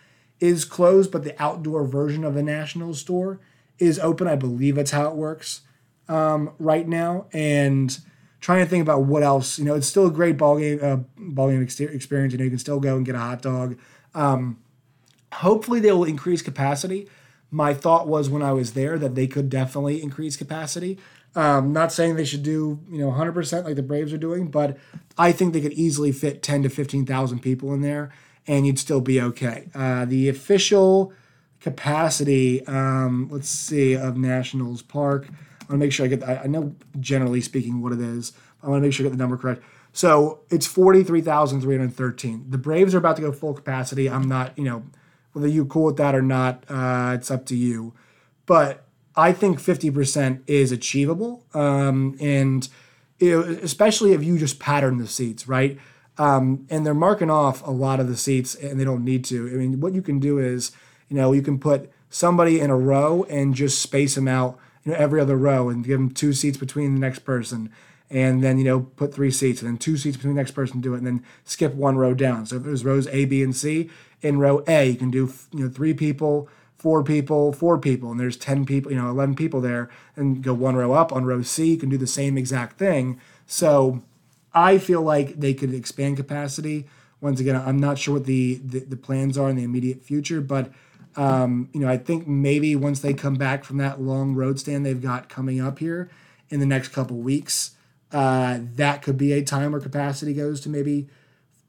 is 0.41 0.65
closed, 0.65 1.13
but 1.13 1.25
the 1.25 1.41
outdoor 1.41 1.85
version 1.85 2.25
of 2.25 2.35
the 2.35 2.43
National 2.43 2.95
store 2.95 3.41
is 3.79 3.99
open. 3.99 4.27
I 4.27 4.37
believe 4.37 4.77
that's 4.77 4.91
how 4.91 5.09
it 5.09 5.15
works 5.15 5.63
um, 6.09 6.53
right 6.59 6.89
now. 6.89 7.27
And 7.33 7.97
trying 8.41 8.65
to 8.65 8.69
think 8.69 8.83
about 8.83 9.03
what 9.03 9.23
else. 9.23 9.59
You 9.59 9.65
know, 9.67 9.75
it's 9.75 9.87
still 9.87 10.07
a 10.07 10.11
great 10.11 10.37
ball 10.37 10.59
game, 10.59 10.79
uh, 10.83 10.97
ball 11.17 11.51
game 11.51 11.63
experience. 11.63 12.33
You 12.33 12.39
know, 12.39 12.45
you 12.45 12.51
can 12.51 12.59
still 12.59 12.81
go 12.81 12.97
and 12.97 13.05
get 13.05 13.15
a 13.15 13.19
hot 13.19 13.43
dog. 13.43 13.79
Um, 14.15 14.59
hopefully, 15.33 15.81
they 15.81 15.93
will 15.93 16.05
increase 16.05 16.43
capacity. 16.43 17.09
My 17.51 17.75
thought 17.75 18.07
was 18.07 18.31
when 18.31 18.43
I 18.43 18.53
was 18.53 18.73
there 18.75 18.99
that 18.99 19.15
they 19.15 19.27
could 19.27 19.51
definitely 19.51 20.03
increase 20.03 20.37
capacity. 20.37 20.99
Um, 21.37 21.73
not 21.73 21.93
saying 21.93 22.17
they 22.17 22.25
should 22.25 22.43
do 22.43 22.81
you 22.91 22.99
know 22.99 23.11
100% 23.11 23.65
like 23.65 23.77
the 23.77 23.83
Braves 23.83 24.13
are 24.13 24.19
doing, 24.19 24.49
but 24.49 24.77
I 25.17 25.31
think 25.33 25.53
they 25.53 25.61
could 25.61 25.75
easily 25.75 26.11
fit 26.11 26.43
10 26.43 26.65
to 26.65 26.69
15,000 26.69 27.41
people 27.41 27.73
in 27.73 27.83
there 27.83 28.11
and 28.47 28.67
you'd 28.67 28.79
still 28.79 29.01
be 29.01 29.21
okay. 29.21 29.69
Uh, 29.75 30.05
the 30.05 30.29
official 30.29 31.13
capacity, 31.61 32.67
um, 32.67 33.29
let's 33.31 33.49
see, 33.49 33.95
of 33.95 34.17
Nationals 34.17 34.83
Park. 34.83 35.29
I 35.29 35.65
want 35.65 35.69
to 35.69 35.77
make 35.77 35.93
sure 35.93 36.07
I 36.07 36.09
get. 36.09 36.23
I, 36.25 36.43
I 36.45 36.47
know 36.47 36.75
generally 36.99 37.41
speaking 37.41 37.81
what 37.81 37.93
it 37.93 38.01
is. 38.01 38.33
I 38.63 38.69
want 38.69 38.83
to 38.83 38.87
make 38.87 38.93
sure 38.93 39.07
I 39.07 39.09
get 39.09 39.17
the 39.17 39.23
number 39.23 39.37
correct. 39.37 39.63
So 39.93 40.41
it's 40.51 40.67
forty 40.67 41.05
three 41.05 41.21
thousand 41.21 41.61
three 41.61 41.77
hundred 41.77 41.95
thirteen. 41.95 42.47
The 42.49 42.59
Braves 42.59 42.95
are 42.95 42.99
about 42.99 43.17
to 43.17 43.23
go 43.23 43.31
full 43.31 43.55
capacity. 43.55 44.11
I'm 44.11 44.29
not, 44.29 44.59
you 44.59 44.65
know, 44.65 44.83
whether 45.33 45.47
you 45.47 45.65
cool 45.65 45.85
with 45.85 45.97
that 45.99 46.15
or 46.15 46.23
not, 46.23 46.65
uh, 46.69 47.13
it's 47.15 47.31
up 47.31 47.47
to 47.47 47.57
you. 47.57 47.95
But 48.47 48.85
I 49.17 49.33
think 49.33 49.61
fifty 49.61 49.91
percent 49.91 50.43
is 50.47 50.73
achievable, 50.73 51.45
um, 51.55 52.17
and 52.21 52.69
know, 53.21 53.41
especially 53.41 54.13
if 54.13 54.25
you 54.25 54.39
just 54.39 54.59
pattern 54.59 54.99
the 54.99 55.07
seats 55.07 55.47
right. 55.47 55.79
Um, 56.19 56.67
and 56.69 56.85
they're 56.85 56.93
marking 56.93 57.31
off 57.31 57.67
a 57.67 57.71
lot 57.71 57.99
of 57.99 58.07
the 58.07 58.17
seats, 58.17 58.55
and 58.55 58.79
they 58.79 58.85
don't 58.85 59.05
need 59.05 59.25
to. 59.27 59.49
I 59.49 59.57
mean, 59.57 59.81
what 59.81 59.95
you 59.95 60.03
can 60.03 60.19
do 60.19 60.39
is, 60.39 60.73
you 61.09 61.17
know, 61.17 61.33
you 61.33 61.41
can 61.41 61.59
put 61.59 61.91
somebody 62.11 62.61
in 62.61 62.69
a 62.69 62.77
row 62.77 63.25
and 63.31 63.55
just 63.55 63.81
space 63.81 64.17
them 64.17 64.29
out, 64.29 64.59
you 64.85 64.93
know, 64.93 64.99
every 64.99 65.19
other 65.19 65.37
row, 65.37 65.71
and 65.71 65.85
give 65.85 65.99
them 65.99 66.11
two 66.11 66.35
seats 66.35 66.59
between 66.59 66.93
the 66.95 67.01
next 67.01 67.21
person, 67.21 67.71
and 68.11 68.43
then 68.43 68.59
you 68.59 68.65
know, 68.65 68.81
put 68.81 69.15
three 69.15 69.31
seats, 69.31 69.63
and 69.63 69.71
then 69.71 69.79
two 69.79 69.97
seats 69.97 70.17
between 70.17 70.35
the 70.35 70.41
next 70.41 70.51
person, 70.51 70.83
do 70.83 70.93
it, 70.93 70.99
and 70.99 71.07
then 71.07 71.25
skip 71.45 71.75
one 71.75 71.97
row 71.97 72.13
down. 72.13 72.45
So 72.45 72.57
if 72.57 72.65
there's 72.65 72.85
rows 72.85 73.07
A, 73.07 73.25
B, 73.25 73.43
and 73.43 73.57
C, 73.57 73.89
in 74.21 74.39
row 74.39 74.63
A, 74.69 74.91
you 74.91 74.97
can 74.97 75.11
do 75.11 75.33
you 75.53 75.65
know 75.65 75.71
three 75.71 75.95
people, 75.95 76.49
four 76.81 77.05
people, 77.05 77.53
four 77.53 77.77
people, 77.79 78.11
and 78.11 78.19
there's 78.19 78.39
ten 78.39 78.65
people, 78.65 78.91
you 78.91 78.97
know, 78.97 79.11
eleven 79.11 79.35
people 79.35 79.61
there, 79.61 79.91
and 80.17 80.43
go 80.43 80.55
one 80.55 80.77
row 80.77 80.95
up. 80.95 81.13
On 81.13 81.27
row 81.27 81.43
C, 81.43 81.73
you 81.73 81.77
can 81.77 81.91
do 81.91 81.99
the 81.99 82.07
same 82.07 82.39
exact 82.39 82.79
thing. 82.79 83.21
So 83.47 84.03
I 84.55 84.79
feel 84.79 85.03
like 85.03 85.39
they 85.39 85.53
could 85.53 85.75
expand 85.75 86.17
capacity. 86.17 86.87
Once 87.21 87.39
again, 87.39 87.55
I'm 87.55 87.79
not 87.79 87.99
sure 87.99 88.15
what 88.15 88.25
the, 88.25 88.55
the, 88.65 88.81
the 88.81 88.97
plans 88.97 89.37
are 89.37 89.51
in 89.51 89.57
the 89.57 89.63
immediate 89.63 90.03
future, 90.03 90.41
but 90.41 90.73
um, 91.17 91.69
you 91.75 91.81
know, 91.81 91.89
I 91.89 91.99
think 91.99 92.27
maybe 92.27 92.75
once 92.77 93.01
they 93.01 93.13
come 93.13 93.35
back 93.35 93.63
from 93.63 93.77
that 93.77 94.01
long 94.01 94.35
road 94.35 94.59
stand 94.59 94.87
they've 94.87 95.03
got 95.03 95.29
coming 95.29 95.61
up 95.61 95.81
here 95.81 96.09
in 96.49 96.61
the 96.61 96.67
next 96.67 96.89
couple 96.89 97.19
weeks, 97.19 97.73
uh, 98.11 98.61
that 98.77 99.03
could 99.03 99.19
be 99.19 99.33
a 99.33 99.43
time 99.43 99.73
where 99.73 99.81
capacity 99.81 100.33
goes 100.33 100.61
to 100.63 100.71
maybe 100.71 101.09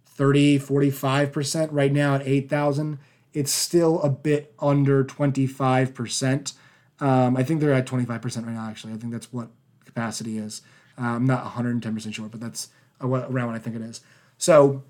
30, 0.05 0.59
45%. 0.59 1.69
Right 1.71 1.91
now 1.91 2.15
at 2.15 2.25
8,000, 2.25 2.97
it's 3.33 3.51
still 3.51 4.01
a 4.01 4.09
bit 4.09 4.53
under 4.59 5.03
25%. 5.03 6.53
Um, 6.99 7.37
I 7.37 7.43
think 7.43 7.59
they're 7.59 7.73
at 7.73 7.87
25% 7.87 8.45
right 8.45 8.53
now, 8.53 8.67
actually. 8.67 8.93
I 8.93 8.97
think 8.97 9.11
that's 9.11 9.31
what 9.31 9.49
capacity 9.85 10.37
is. 10.37 10.61
Uh, 10.97 11.15
I'm 11.15 11.25
not 11.25 11.45
110% 11.45 12.13
sure, 12.13 12.27
but 12.27 12.39
that's 12.39 12.69
around 12.99 13.47
what 13.47 13.55
I 13.55 13.59
think 13.59 13.75
it 13.75 13.81
is. 13.81 14.01
So 14.37 14.83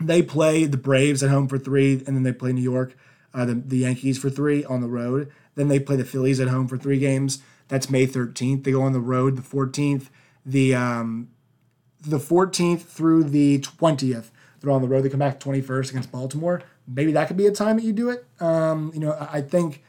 they 0.00 0.22
play 0.22 0.66
the 0.66 0.76
Braves 0.76 1.22
at 1.22 1.30
home 1.30 1.48
for 1.48 1.58
three, 1.58 1.94
and 2.06 2.16
then 2.16 2.22
they 2.22 2.32
play 2.32 2.52
New 2.52 2.62
York, 2.62 2.96
uh, 3.34 3.44
the, 3.44 3.54
the 3.54 3.78
Yankees 3.78 4.18
for 4.18 4.30
three 4.30 4.64
on 4.64 4.80
the 4.80 4.88
road. 4.88 5.32
Then 5.54 5.68
they 5.68 5.80
play 5.80 5.96
the 5.96 6.04
Phillies 6.04 6.40
at 6.40 6.48
home 6.48 6.68
for 6.68 6.76
three 6.76 6.98
games. 6.98 7.42
That's 7.68 7.90
May 7.90 8.06
13th. 8.06 8.64
They 8.64 8.72
go 8.72 8.82
on 8.82 8.92
the 8.92 9.00
road 9.00 9.36
the 9.36 9.42
14th. 9.42 10.08
The 10.44 10.74
um, 10.74 11.28
the 12.00 12.18
14th 12.18 12.82
through 12.82 13.24
the 13.24 13.60
20th, 13.60 14.30
they're 14.60 14.70
on 14.70 14.82
the 14.82 14.88
road. 14.88 15.02
They 15.02 15.08
come 15.08 15.20
back 15.20 15.38
21st 15.38 15.90
against 15.90 16.10
Baltimore. 16.10 16.62
Maybe 16.94 17.12
that 17.12 17.28
could 17.28 17.36
be 17.36 17.46
a 17.46 17.52
time 17.52 17.76
that 17.76 17.84
you 17.84 17.92
do 17.92 18.10
it. 18.10 18.24
Um, 18.40 18.90
you 18.94 19.00
know, 19.00 19.16
I 19.18 19.40
think 19.40 19.82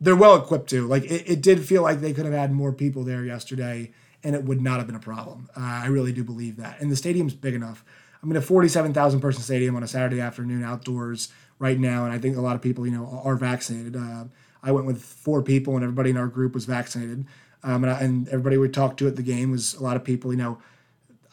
they're 0.00 0.16
well 0.16 0.36
equipped 0.36 0.70
to. 0.70 0.86
Like 0.86 1.04
it, 1.04 1.24
it 1.26 1.40
did 1.42 1.64
feel 1.64 1.82
like 1.82 2.00
they 2.00 2.12
could 2.12 2.24
have 2.24 2.34
had 2.34 2.52
more 2.52 2.72
people 2.72 3.02
there 3.02 3.24
yesterday 3.24 3.92
and 4.26 4.34
it 4.34 4.44
would 4.44 4.60
not 4.60 4.78
have 4.78 4.86
been 4.86 4.96
a 4.96 5.00
problem. 5.00 5.48
Uh, 5.56 5.60
I 5.60 5.86
really 5.86 6.12
do 6.12 6.24
believe 6.24 6.56
that. 6.56 6.80
And 6.80 6.90
the 6.90 6.96
stadium's 6.96 7.34
big 7.34 7.54
enough. 7.54 7.84
I 8.22 8.26
mean, 8.26 8.36
a 8.36 8.40
47,000 8.40 9.20
person 9.20 9.42
stadium 9.42 9.76
on 9.76 9.82
a 9.82 9.86
Saturday 9.88 10.20
afternoon 10.20 10.64
outdoors 10.64 11.28
right 11.58 11.78
now, 11.78 12.04
and 12.04 12.12
I 12.12 12.18
think 12.18 12.36
a 12.36 12.40
lot 12.40 12.56
of 12.56 12.62
people, 12.62 12.84
you 12.86 12.92
know, 12.92 13.20
are 13.24 13.36
vaccinated. 13.36 13.94
Uh, 13.94 14.24
I 14.64 14.72
went 14.72 14.86
with 14.86 15.00
four 15.00 15.42
people, 15.42 15.74
and 15.74 15.84
everybody 15.84 16.10
in 16.10 16.16
our 16.16 16.26
group 16.26 16.54
was 16.54 16.64
vaccinated. 16.64 17.24
Um, 17.62 17.84
and, 17.84 17.92
I, 17.92 18.00
and 18.00 18.28
everybody 18.28 18.58
we 18.58 18.68
talked 18.68 18.98
to 18.98 19.06
at 19.06 19.16
the 19.16 19.22
game 19.22 19.52
was 19.52 19.74
a 19.74 19.82
lot 19.82 19.96
of 19.96 20.02
people. 20.02 20.32
You 20.32 20.38
know, 20.38 20.58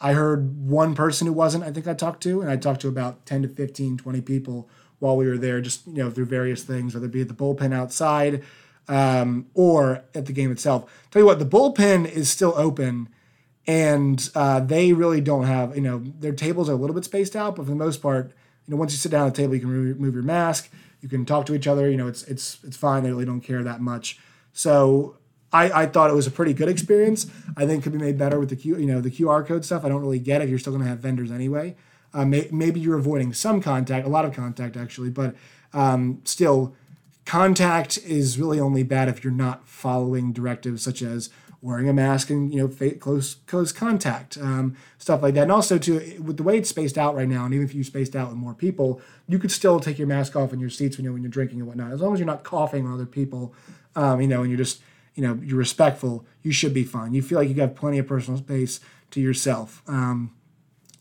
I 0.00 0.12
heard 0.12 0.68
one 0.68 0.94
person 0.94 1.26
who 1.26 1.32
wasn't. 1.32 1.64
I 1.64 1.72
think 1.72 1.88
I 1.88 1.94
talked 1.94 2.22
to, 2.22 2.42
and 2.42 2.50
I 2.50 2.56
talked 2.56 2.82
to 2.82 2.88
about 2.88 3.26
ten 3.26 3.42
to 3.42 3.48
15, 3.48 3.96
20 3.96 4.20
people 4.20 4.68
while 4.98 5.16
we 5.16 5.26
were 5.26 5.38
there, 5.38 5.60
just 5.60 5.86
you 5.86 5.94
know, 5.94 6.10
through 6.10 6.26
various 6.26 6.62
things, 6.62 6.94
whether 6.94 7.06
it 7.06 7.12
be 7.12 7.20
at 7.20 7.28
the 7.28 7.34
bullpen 7.34 7.74
outside 7.74 8.42
um, 8.88 9.46
or 9.54 10.04
at 10.14 10.26
the 10.26 10.32
game 10.32 10.50
itself. 10.50 10.90
Tell 11.10 11.20
you 11.22 11.26
what, 11.26 11.38
the 11.38 11.46
bullpen 11.46 12.10
is 12.10 12.30
still 12.30 12.54
open 12.56 13.08
and 13.66 14.28
uh, 14.34 14.60
they 14.60 14.92
really 14.92 15.20
don't 15.20 15.44
have 15.44 15.74
you 15.74 15.82
know 15.82 16.02
their 16.20 16.32
tables 16.32 16.68
are 16.68 16.72
a 16.72 16.76
little 16.76 16.94
bit 16.94 17.04
spaced 17.04 17.34
out, 17.36 17.56
but 17.56 17.64
for 17.64 17.70
the 17.70 17.76
most 17.76 18.02
part, 18.02 18.32
you 18.66 18.72
know 18.72 18.76
once 18.76 18.92
you 18.92 18.98
sit 18.98 19.10
down 19.10 19.26
at 19.26 19.34
the 19.34 19.42
table, 19.42 19.54
you 19.54 19.60
can 19.60 19.70
remove 19.70 20.14
your 20.14 20.22
mask, 20.22 20.70
you 21.00 21.08
can 21.08 21.24
talk 21.24 21.46
to 21.46 21.54
each 21.54 21.66
other. 21.66 21.88
You 21.90 21.96
know 21.96 22.06
it's 22.06 22.22
it's 22.24 22.58
it's 22.64 22.76
fine. 22.76 23.02
They 23.02 23.10
really 23.10 23.24
don't 23.24 23.40
care 23.40 23.62
that 23.62 23.80
much. 23.80 24.18
So 24.52 25.16
I, 25.52 25.82
I 25.82 25.86
thought 25.86 26.10
it 26.10 26.14
was 26.14 26.26
a 26.26 26.30
pretty 26.30 26.52
good 26.52 26.68
experience. 26.68 27.26
I 27.56 27.66
think 27.66 27.82
could 27.82 27.92
be 27.92 27.98
made 27.98 28.18
better 28.18 28.38
with 28.38 28.50
the 28.50 28.56
Q 28.56 28.76
you 28.76 28.86
know 28.86 29.00
the 29.00 29.10
QR 29.10 29.46
code 29.46 29.64
stuff. 29.64 29.84
I 29.84 29.88
don't 29.88 30.02
really 30.02 30.18
get 30.18 30.42
it. 30.42 30.48
You're 30.48 30.58
still 30.58 30.72
going 30.72 30.84
to 30.84 30.88
have 30.88 30.98
vendors 30.98 31.30
anyway. 31.30 31.76
Uh, 32.14 32.24
may, 32.24 32.48
maybe 32.50 32.80
you're 32.80 32.96
avoiding 32.96 33.34
some 33.34 33.60
contact, 33.60 34.06
a 34.06 34.08
lot 34.08 34.24
of 34.24 34.32
contact 34.32 34.76
actually, 34.76 35.10
but 35.10 35.34
um, 35.74 36.20
still, 36.24 36.74
contact 37.26 37.98
is 37.98 38.38
really 38.38 38.60
only 38.60 38.82
bad 38.82 39.08
if 39.08 39.24
you're 39.24 39.32
not 39.32 39.66
following 39.66 40.32
directives 40.32 40.82
such 40.82 41.02
as 41.02 41.30
wearing 41.64 41.88
a 41.88 41.92
mask 41.94 42.28
and 42.28 42.52
you 42.52 42.60
know 42.60 42.94
close 42.96 43.36
close 43.46 43.72
contact 43.72 44.36
um, 44.36 44.76
stuff 44.98 45.22
like 45.22 45.32
that. 45.32 45.44
And 45.44 45.52
also 45.52 45.78
too 45.78 46.22
with 46.22 46.36
the 46.36 46.42
way 46.42 46.58
it's 46.58 46.68
spaced 46.68 46.98
out 46.98 47.16
right 47.16 47.26
now 47.26 47.46
and 47.46 47.54
even 47.54 47.66
if 47.66 47.74
you 47.74 47.82
spaced 47.82 48.14
out 48.14 48.28
with 48.28 48.36
more 48.36 48.52
people 48.52 49.00
you 49.26 49.38
could 49.38 49.50
still 49.50 49.80
take 49.80 49.98
your 49.98 50.06
mask 50.06 50.36
off 50.36 50.52
in 50.52 50.60
your 50.60 50.68
seats 50.68 50.98
when 50.98 51.04
you're 51.04 51.14
when 51.14 51.22
you're 51.22 51.30
drinking 51.30 51.60
and 51.60 51.66
whatnot. 51.66 51.90
As 51.90 52.02
long 52.02 52.12
as 52.12 52.20
you're 52.20 52.26
not 52.26 52.44
coughing 52.44 52.86
on 52.86 52.92
other 52.92 53.06
people 53.06 53.54
um, 53.96 54.20
you 54.20 54.28
know 54.28 54.42
and 54.42 54.50
you're 54.50 54.58
just 54.58 54.82
you 55.14 55.26
know 55.26 55.40
you're 55.42 55.58
respectful 55.58 56.26
you 56.42 56.52
should 56.52 56.74
be 56.74 56.84
fine. 56.84 57.14
You 57.14 57.22
feel 57.22 57.38
like 57.38 57.48
you 57.48 57.54
have 57.62 57.74
plenty 57.74 57.98
of 57.98 58.06
personal 58.06 58.38
space 58.38 58.80
to 59.12 59.20
yourself 59.20 59.82
um, 59.88 60.32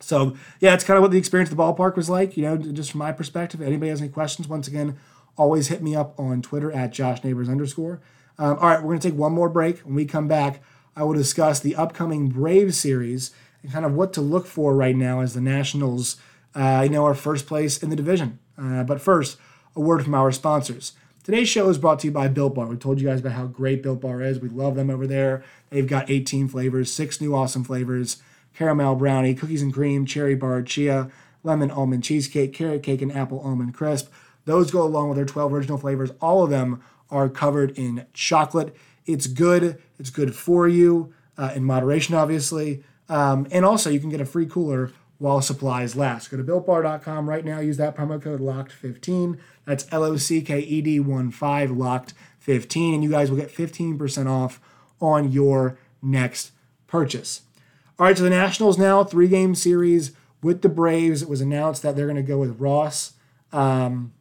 so 0.04 0.36
yeah 0.60 0.74
it's 0.74 0.84
kind 0.84 0.98
of 0.98 1.02
what 1.02 1.12
the 1.12 1.18
experience 1.18 1.50
of 1.50 1.58
the 1.58 1.64
ballpark 1.64 1.96
was 1.96 2.10
like 2.10 2.36
you 2.38 2.44
know 2.44 2.58
just 2.58 2.92
from 2.92 3.00
my 3.00 3.12
perspective 3.12 3.62
anybody 3.62 3.90
has 3.90 4.02
any 4.02 4.10
questions 4.10 4.48
once 4.48 4.68
again 4.68 4.98
always 5.38 5.68
hit 5.68 5.82
me 5.82 5.96
up 5.96 6.18
on 6.20 6.42
twitter 6.42 6.72
at 6.72 6.92
josh 6.92 7.24
neighbors 7.24 7.50
underscore 7.50 8.00
um, 8.38 8.58
all 8.60 8.70
right, 8.70 8.82
we're 8.82 8.90
going 8.90 9.00
to 9.00 9.10
take 9.10 9.18
one 9.18 9.34
more 9.34 9.50
break. 9.50 9.80
When 9.80 9.96
we 9.96 10.06
come 10.06 10.28
back, 10.28 10.62
I 10.96 11.04
will 11.04 11.14
discuss 11.14 11.60
the 11.60 11.76
upcoming 11.76 12.30
Brave 12.30 12.74
series 12.74 13.32
and 13.62 13.72
kind 13.72 13.86
of 13.86 13.94
what 13.94 14.14
to 14.14 14.22
look 14.22 14.48
for 14.48 14.76
right 14.76 14.96
now 14.96 15.22
as 15.22 15.34
the 15.34 15.42
Nationals, 15.42 16.18
uh, 16.56 16.82
you 16.84 16.90
know, 16.90 17.06
are 17.06 17.14
first 17.14 17.48
place 17.48 17.82
in 17.82 17.90
the 17.90 17.96
division. 17.96 18.40
Uh, 18.58 18.84
but 18.84 19.02
first, 19.02 19.38
a 19.76 19.80
word 19.80 20.04
from 20.04 20.16
our 20.16 20.32
sponsors. 20.32 20.94
Today's 21.24 21.48
show 21.48 21.70
is 21.70 21.78
brought 21.78 22.00
to 22.00 22.08
you 22.08 22.12
by 22.12 22.28
Built 22.28 22.56
Bar. 22.56 22.66
We 22.66 22.76
told 22.76 23.00
you 23.00 23.08
guys 23.08 23.22
about 23.22 23.34
how 23.34 23.46
great 23.46 23.82
Built 23.82 24.02
Bar 24.02 24.22
is. 24.22 24.40
We 24.40 24.50
love 24.50 24.76
them 24.76 24.90
over 24.90 25.08
there. 25.08 25.44
They've 25.70 25.88
got 25.88 26.10
18 26.10 26.50
flavors, 26.50 26.92
six 26.92 27.22
new 27.22 27.34
awesome 27.34 27.64
flavors 27.64 28.22
caramel 28.54 28.96
brownie, 28.96 29.34
cookies 29.34 29.62
and 29.62 29.74
cream, 29.74 30.06
cherry 30.06 30.36
bar, 30.36 30.62
chia, 30.62 31.10
lemon 31.44 31.72
almond 31.72 32.04
cheesecake, 32.04 32.54
carrot 32.54 32.84
cake, 32.84 33.02
and 33.02 33.12
apple 33.12 33.40
almond 33.42 33.74
crisp. 33.74 34.12
Those 34.46 34.72
go 34.72 34.84
along 34.84 35.10
with 35.10 35.16
their 35.16 35.26
12 35.26 35.54
original 35.54 35.78
flavors. 35.78 36.12
All 36.22 36.44
of 36.44 36.50
them 36.50 36.84
are 37.10 37.30
covered 37.30 37.78
in 37.78 38.06
chocolate. 38.14 38.76
It's 39.06 39.28
good. 39.28 39.82
It's 40.00 40.10
good 40.10 40.36
for 40.36 40.68
you 40.68 41.14
uh, 41.38 41.52
in 41.56 41.64
moderation, 41.64 42.16
obviously. 42.16 42.84
Um, 43.10 43.48
and 43.52 43.66
also, 43.66 43.90
you 43.90 44.00
can 44.00 44.10
get 44.10 44.22
a 44.22 44.26
free 44.26 44.46
cooler 44.46 44.92
while 45.18 45.42
supplies 45.42 45.96
last. 45.96 46.30
Go 46.32 46.38
to 46.38 46.44
builtbar.com 46.44 47.30
right 47.30 47.46
now. 47.46 47.60
Use 47.60 47.78
that 47.78 47.96
promo 47.96 48.22
code 48.22 48.42
LOCKED15. 48.42 49.40
That's 49.66 49.86
L 49.92 50.04
O 50.04 50.18
C 50.18 50.42
K 50.42 50.60
E 50.60 50.82
D 50.82 51.00
1 51.00 51.32
5 51.32 51.70
LOCKED15. 51.70 52.94
And 52.96 53.04
you 53.04 53.10
guys 53.10 53.30
will 53.30 53.38
get 53.38 53.54
15% 53.54 54.30
off 54.30 54.60
on 55.00 55.32
your 55.32 55.78
next 56.02 56.52
purchase. 56.88 57.42
All 58.00 58.08
right, 58.08 58.18
so 58.18 58.24
the 58.24 58.30
Nationals 58.32 58.78
now, 58.78 59.04
three 59.04 59.28
game 59.28 59.54
series 59.54 60.14
with 60.42 60.62
the 60.64 60.70
Braves. 60.70 61.22
It 61.22 61.30
was 61.30 61.42
announced 61.42 61.84
that 61.84 61.96
they're 61.96 62.08
going 62.08 62.16
to 62.16 62.24
go 62.24 62.40
with 62.40 62.60
Ross, 62.60 63.14
um, 63.52 64.14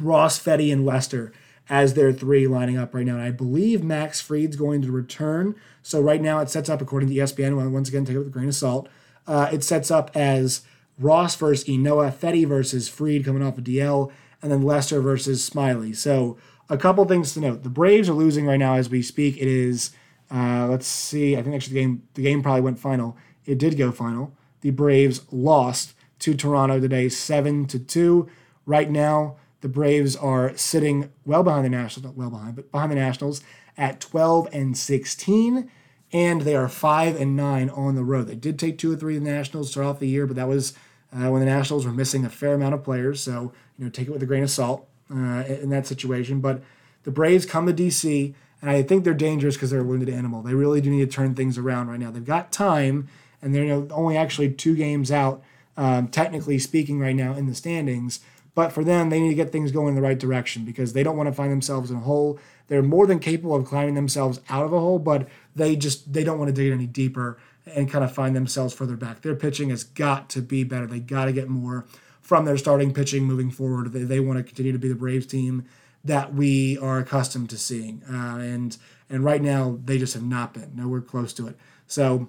Ross, 0.00 0.42
Fedde, 0.42 0.72
and 0.72 0.86
Lester 0.86 1.32
as 1.68 1.94
their 1.94 2.12
three 2.12 2.46
lining 2.46 2.78
up 2.78 2.94
right 2.94 3.04
now. 3.04 3.14
And 3.14 3.22
I 3.22 3.30
believe 3.30 3.84
Max 3.84 4.20
Fried's 4.20 4.56
going 4.56 4.82
to 4.82 4.90
return. 4.90 5.54
So 5.82 6.00
right 6.00 6.20
now 6.20 6.40
it 6.40 6.48
sets 6.48 6.68
up, 6.68 6.80
according 6.80 7.10
to 7.10 7.14
ESPN, 7.14 7.70
once 7.70 7.88
again, 7.88 8.04
take 8.04 8.16
it 8.16 8.18
with 8.18 8.28
a 8.28 8.30
grain 8.30 8.48
of 8.48 8.54
salt, 8.54 8.88
uh, 9.26 9.48
it 9.52 9.62
sets 9.62 9.90
up 9.90 10.10
as 10.14 10.62
Ross 10.98 11.34
versus 11.36 11.66
Ynoa, 11.66 12.12
Fedde 12.12 12.46
versus 12.46 12.88
Fried 12.88 13.24
coming 13.24 13.42
off 13.42 13.54
a 13.54 13.58
of 13.58 13.64
DL, 13.64 14.12
and 14.42 14.50
then 14.50 14.62
Lester 14.62 15.00
versus 15.00 15.48
Smyly. 15.48 15.96
So 15.96 16.38
a 16.68 16.76
couple 16.76 17.04
things 17.04 17.34
to 17.34 17.40
note. 17.40 17.62
The 17.62 17.70
Braves 17.70 18.08
are 18.08 18.14
losing 18.14 18.46
right 18.46 18.58
now 18.58 18.74
as 18.74 18.88
we 18.88 19.02
speak. 19.02 19.36
It 19.36 19.48
is, 19.48 19.90
uh, 20.34 20.66
let's 20.68 20.86
see, 20.86 21.36
I 21.36 21.42
think 21.42 21.54
actually 21.54 21.74
the 21.74 21.80
game, 21.80 22.02
the 22.14 22.22
game 22.22 22.42
probably 22.42 22.62
went 22.62 22.78
final. 22.78 23.16
It 23.46 23.58
did 23.58 23.78
go 23.78 23.92
final. 23.92 24.34
The 24.62 24.70
Braves 24.70 25.20
lost 25.30 25.94
to 26.20 26.34
Toronto 26.34 26.80
today, 26.80 27.08
7 27.08 27.66
to 27.66 27.78
2. 27.78 28.28
Right 28.66 28.90
now, 28.90 29.36
the 29.60 29.68
Braves 29.68 30.16
are 30.16 30.56
sitting 30.56 31.12
well 31.24 31.42
behind 31.42 31.64
the 31.64 31.70
Nationals, 31.70 32.04
not 32.04 32.16
well 32.16 32.30
behind, 32.30 32.56
but 32.56 32.72
behind 32.72 32.90
the 32.90 32.96
Nationals 32.96 33.42
at 33.76 34.00
12 34.00 34.48
and 34.52 34.76
16, 34.76 35.70
and 36.12 36.40
they 36.42 36.56
are 36.56 36.68
5 36.68 37.20
and 37.20 37.36
9 37.36 37.70
on 37.70 37.94
the 37.94 38.04
road. 38.04 38.26
They 38.26 38.34
did 38.34 38.58
take 38.58 38.76
two 38.78 38.92
or 38.92 38.96
three 38.96 39.16
of 39.16 39.24
the 39.24 39.30
Nationals 39.30 39.76
off 39.76 40.00
the 40.00 40.08
year, 40.08 40.26
but 40.26 40.36
that 40.36 40.48
was 40.48 40.72
uh, 41.12 41.30
when 41.30 41.40
the 41.40 41.46
Nationals 41.46 41.86
were 41.86 41.92
missing 41.92 42.24
a 42.24 42.30
fair 42.30 42.54
amount 42.54 42.74
of 42.74 42.82
players. 42.82 43.20
So, 43.20 43.52
you 43.78 43.84
know, 43.84 43.90
take 43.90 44.08
it 44.08 44.10
with 44.10 44.22
a 44.22 44.26
grain 44.26 44.42
of 44.42 44.50
salt 44.50 44.88
uh, 45.10 45.44
in 45.46 45.70
that 45.70 45.86
situation. 45.86 46.40
But 46.40 46.62
the 47.04 47.10
Braves 47.12 47.46
come 47.46 47.66
to 47.66 47.72
DC, 47.72 48.34
and 48.64 48.70
I 48.70 48.82
think 48.82 49.04
they're 49.04 49.12
dangerous 49.12 49.56
because 49.56 49.70
they're 49.70 49.82
a 49.82 49.84
wounded 49.84 50.08
animal. 50.08 50.40
They 50.40 50.54
really 50.54 50.80
do 50.80 50.88
need 50.88 51.04
to 51.04 51.14
turn 51.14 51.34
things 51.34 51.58
around 51.58 51.88
right 51.88 52.00
now. 52.00 52.10
They've 52.10 52.24
got 52.24 52.50
time, 52.50 53.08
and 53.42 53.54
they're 53.54 53.86
only 53.90 54.16
actually 54.16 54.52
two 54.52 54.74
games 54.74 55.12
out, 55.12 55.42
um, 55.76 56.08
technically 56.08 56.58
speaking, 56.58 56.98
right 56.98 57.14
now 57.14 57.34
in 57.34 57.44
the 57.44 57.54
standings. 57.54 58.20
But 58.54 58.72
for 58.72 58.82
them, 58.82 59.10
they 59.10 59.20
need 59.20 59.28
to 59.28 59.34
get 59.34 59.52
things 59.52 59.70
going 59.70 59.90
in 59.90 59.94
the 59.96 60.00
right 60.00 60.18
direction 60.18 60.64
because 60.64 60.94
they 60.94 61.02
don't 61.02 61.14
want 61.14 61.26
to 61.26 61.34
find 61.34 61.52
themselves 61.52 61.90
in 61.90 61.98
a 61.98 62.00
hole. 62.00 62.38
They're 62.68 62.82
more 62.82 63.06
than 63.06 63.18
capable 63.18 63.54
of 63.54 63.66
climbing 63.66 63.96
themselves 63.96 64.40
out 64.48 64.64
of 64.64 64.72
a 64.72 64.80
hole, 64.80 64.98
but 64.98 65.28
they 65.54 65.76
just 65.76 66.14
they 66.14 66.24
don't 66.24 66.38
want 66.38 66.48
to 66.48 66.54
dig 66.54 66.72
any 66.72 66.86
deeper 66.86 67.36
and 67.66 67.90
kind 67.90 68.02
of 68.02 68.14
find 68.14 68.34
themselves 68.34 68.72
further 68.72 68.96
back. 68.96 69.20
Their 69.20 69.34
pitching 69.34 69.68
has 69.68 69.84
got 69.84 70.30
to 70.30 70.40
be 70.40 70.64
better. 70.64 70.86
They 70.86 71.00
got 71.00 71.26
to 71.26 71.32
get 71.34 71.50
more 71.50 71.84
from 72.22 72.46
their 72.46 72.56
starting 72.56 72.94
pitching 72.94 73.24
moving 73.24 73.50
forward. 73.50 73.92
They, 73.92 74.04
they 74.04 74.20
want 74.20 74.38
to 74.38 74.42
continue 74.42 74.72
to 74.72 74.78
be 74.78 74.88
the 74.88 74.94
Braves 74.94 75.26
team 75.26 75.66
that 76.04 76.34
we 76.34 76.78
are 76.78 76.98
accustomed 76.98 77.50
to 77.50 77.58
seeing, 77.58 78.02
uh, 78.10 78.36
and 78.36 78.76
and 79.08 79.24
right 79.24 79.42
now 79.42 79.78
they 79.84 79.98
just 79.98 80.14
have 80.14 80.24
not 80.24 80.54
been 80.54 80.72
nowhere 80.74 81.00
close 81.00 81.32
to 81.34 81.46
it. 81.46 81.56
So, 81.86 82.28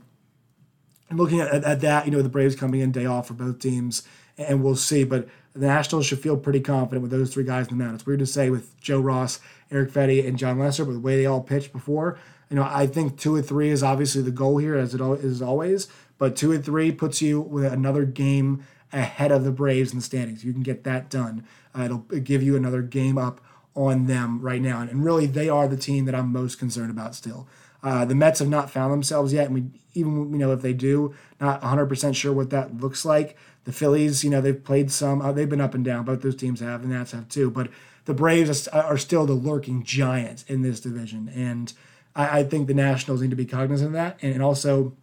looking 1.11 1.39
at, 1.41 1.63
at 1.63 1.81
that, 1.81 2.05
you 2.05 2.11
know, 2.11 2.21
the 2.21 2.29
Braves 2.29 2.55
coming 2.55 2.81
in 2.81 2.91
day 2.91 3.05
off 3.05 3.27
for 3.27 3.33
both 3.33 3.59
teams, 3.59 4.03
and 4.37 4.63
we'll 4.63 4.75
see. 4.75 5.03
But 5.03 5.27
the 5.53 5.67
Nationals 5.67 6.05
should 6.05 6.19
feel 6.19 6.37
pretty 6.37 6.59
confident 6.59 7.01
with 7.01 7.11
those 7.11 7.33
three 7.33 7.43
guys 7.43 7.67
in 7.67 7.77
the 7.77 7.83
mound. 7.83 7.95
It's 7.95 8.05
weird 8.05 8.19
to 8.19 8.25
say 8.25 8.49
with 8.49 8.79
Joe 8.79 8.99
Ross, 8.99 9.39
Eric 9.71 9.91
Fedde, 9.91 10.25
and 10.27 10.37
Jon 10.37 10.59
Lester, 10.59 10.85
but 10.85 10.93
the 10.93 10.99
way 10.99 11.17
they 11.17 11.25
all 11.25 11.41
pitched 11.41 11.71
before, 11.71 12.17
you 12.49 12.55
know, 12.55 12.63
I 12.63 12.87
think 12.87 13.17
two 13.17 13.35
or 13.35 13.41
three 13.41 13.69
is 13.69 13.83
obviously 13.83 14.21
the 14.21 14.31
goal 14.31 14.57
here, 14.57 14.75
as 14.75 14.93
it 14.93 15.01
is 15.01 15.41
always. 15.41 15.87
But 16.17 16.35
two 16.35 16.51
or 16.51 16.57
three 16.57 16.91
puts 16.91 17.21
you 17.21 17.41
with 17.41 17.71
another 17.71 18.05
game 18.05 18.65
ahead 18.93 19.31
of 19.31 19.43
the 19.43 19.51
Braves 19.51 19.91
in 19.91 19.99
the 19.99 20.03
standings. 20.03 20.45
You 20.45 20.53
can 20.53 20.63
get 20.63 20.83
that 20.83 21.09
done. 21.09 21.45
Uh, 21.77 21.83
it'll 21.83 21.97
give 21.97 22.41
you 22.41 22.55
another 22.55 22.81
game 22.81 23.17
up 23.17 23.41
on 23.75 24.07
them 24.07 24.39
right 24.39 24.61
now, 24.61 24.81
and, 24.81 25.03
really 25.03 25.25
they 25.25 25.49
are 25.49 25.67
the 25.67 25.77
team 25.77 26.05
that 26.05 26.15
I'm 26.15 26.31
most 26.31 26.57
concerned 26.57 26.89
about 26.89 27.13
still. 27.13 27.47
Uh, 27.83 28.05
the 28.05 28.15
Mets 28.15 28.39
have 28.39 28.47
not 28.47 28.71
found 28.71 28.91
themselves 28.91 29.33
yet, 29.33 29.47
and 29.47 29.53
we 29.53 29.65
even 29.93 30.31
you 30.31 30.39
know 30.39 30.51
if 30.51 30.61
they 30.61 30.73
do, 30.73 31.13
not 31.39 31.61
100% 31.61 32.15
sure 32.15 32.33
what 32.33 32.49
that 32.49 32.77
looks 32.77 33.05
like. 33.05 33.37
The 33.65 33.71
Phillies, 33.71 34.23
you 34.23 34.29
know, 34.29 34.41
they've 34.41 34.63
played 34.63 34.91
some. 34.91 35.21
Uh, 35.21 35.31
they've 35.31 35.49
been 35.49 35.61
up 35.61 35.73
and 35.73 35.83
down. 35.83 36.05
Both 36.05 36.21
those 36.21 36.35
teams 36.35 36.59
have, 36.61 36.81
and 36.81 36.91
Nats 36.91 37.11
have 37.11 37.29
too. 37.29 37.51
But 37.51 37.69
the 38.05 38.13
Braves 38.13 38.67
are 38.67 38.97
still 38.97 39.25
the 39.25 39.33
lurking 39.33 39.83
giants 39.83 40.43
in 40.47 40.61
this 40.61 40.79
division, 40.79 41.29
and 41.35 41.73
I, 42.15 42.39
I 42.39 42.43
think 42.43 42.67
the 42.67 42.73
Nationals 42.73 43.21
need 43.21 43.31
to 43.31 43.35
be 43.35 43.45
cognizant 43.45 43.89
of 43.89 43.93
that, 43.93 44.17
and, 44.21 44.33
and 44.33 44.43
also 44.43 44.93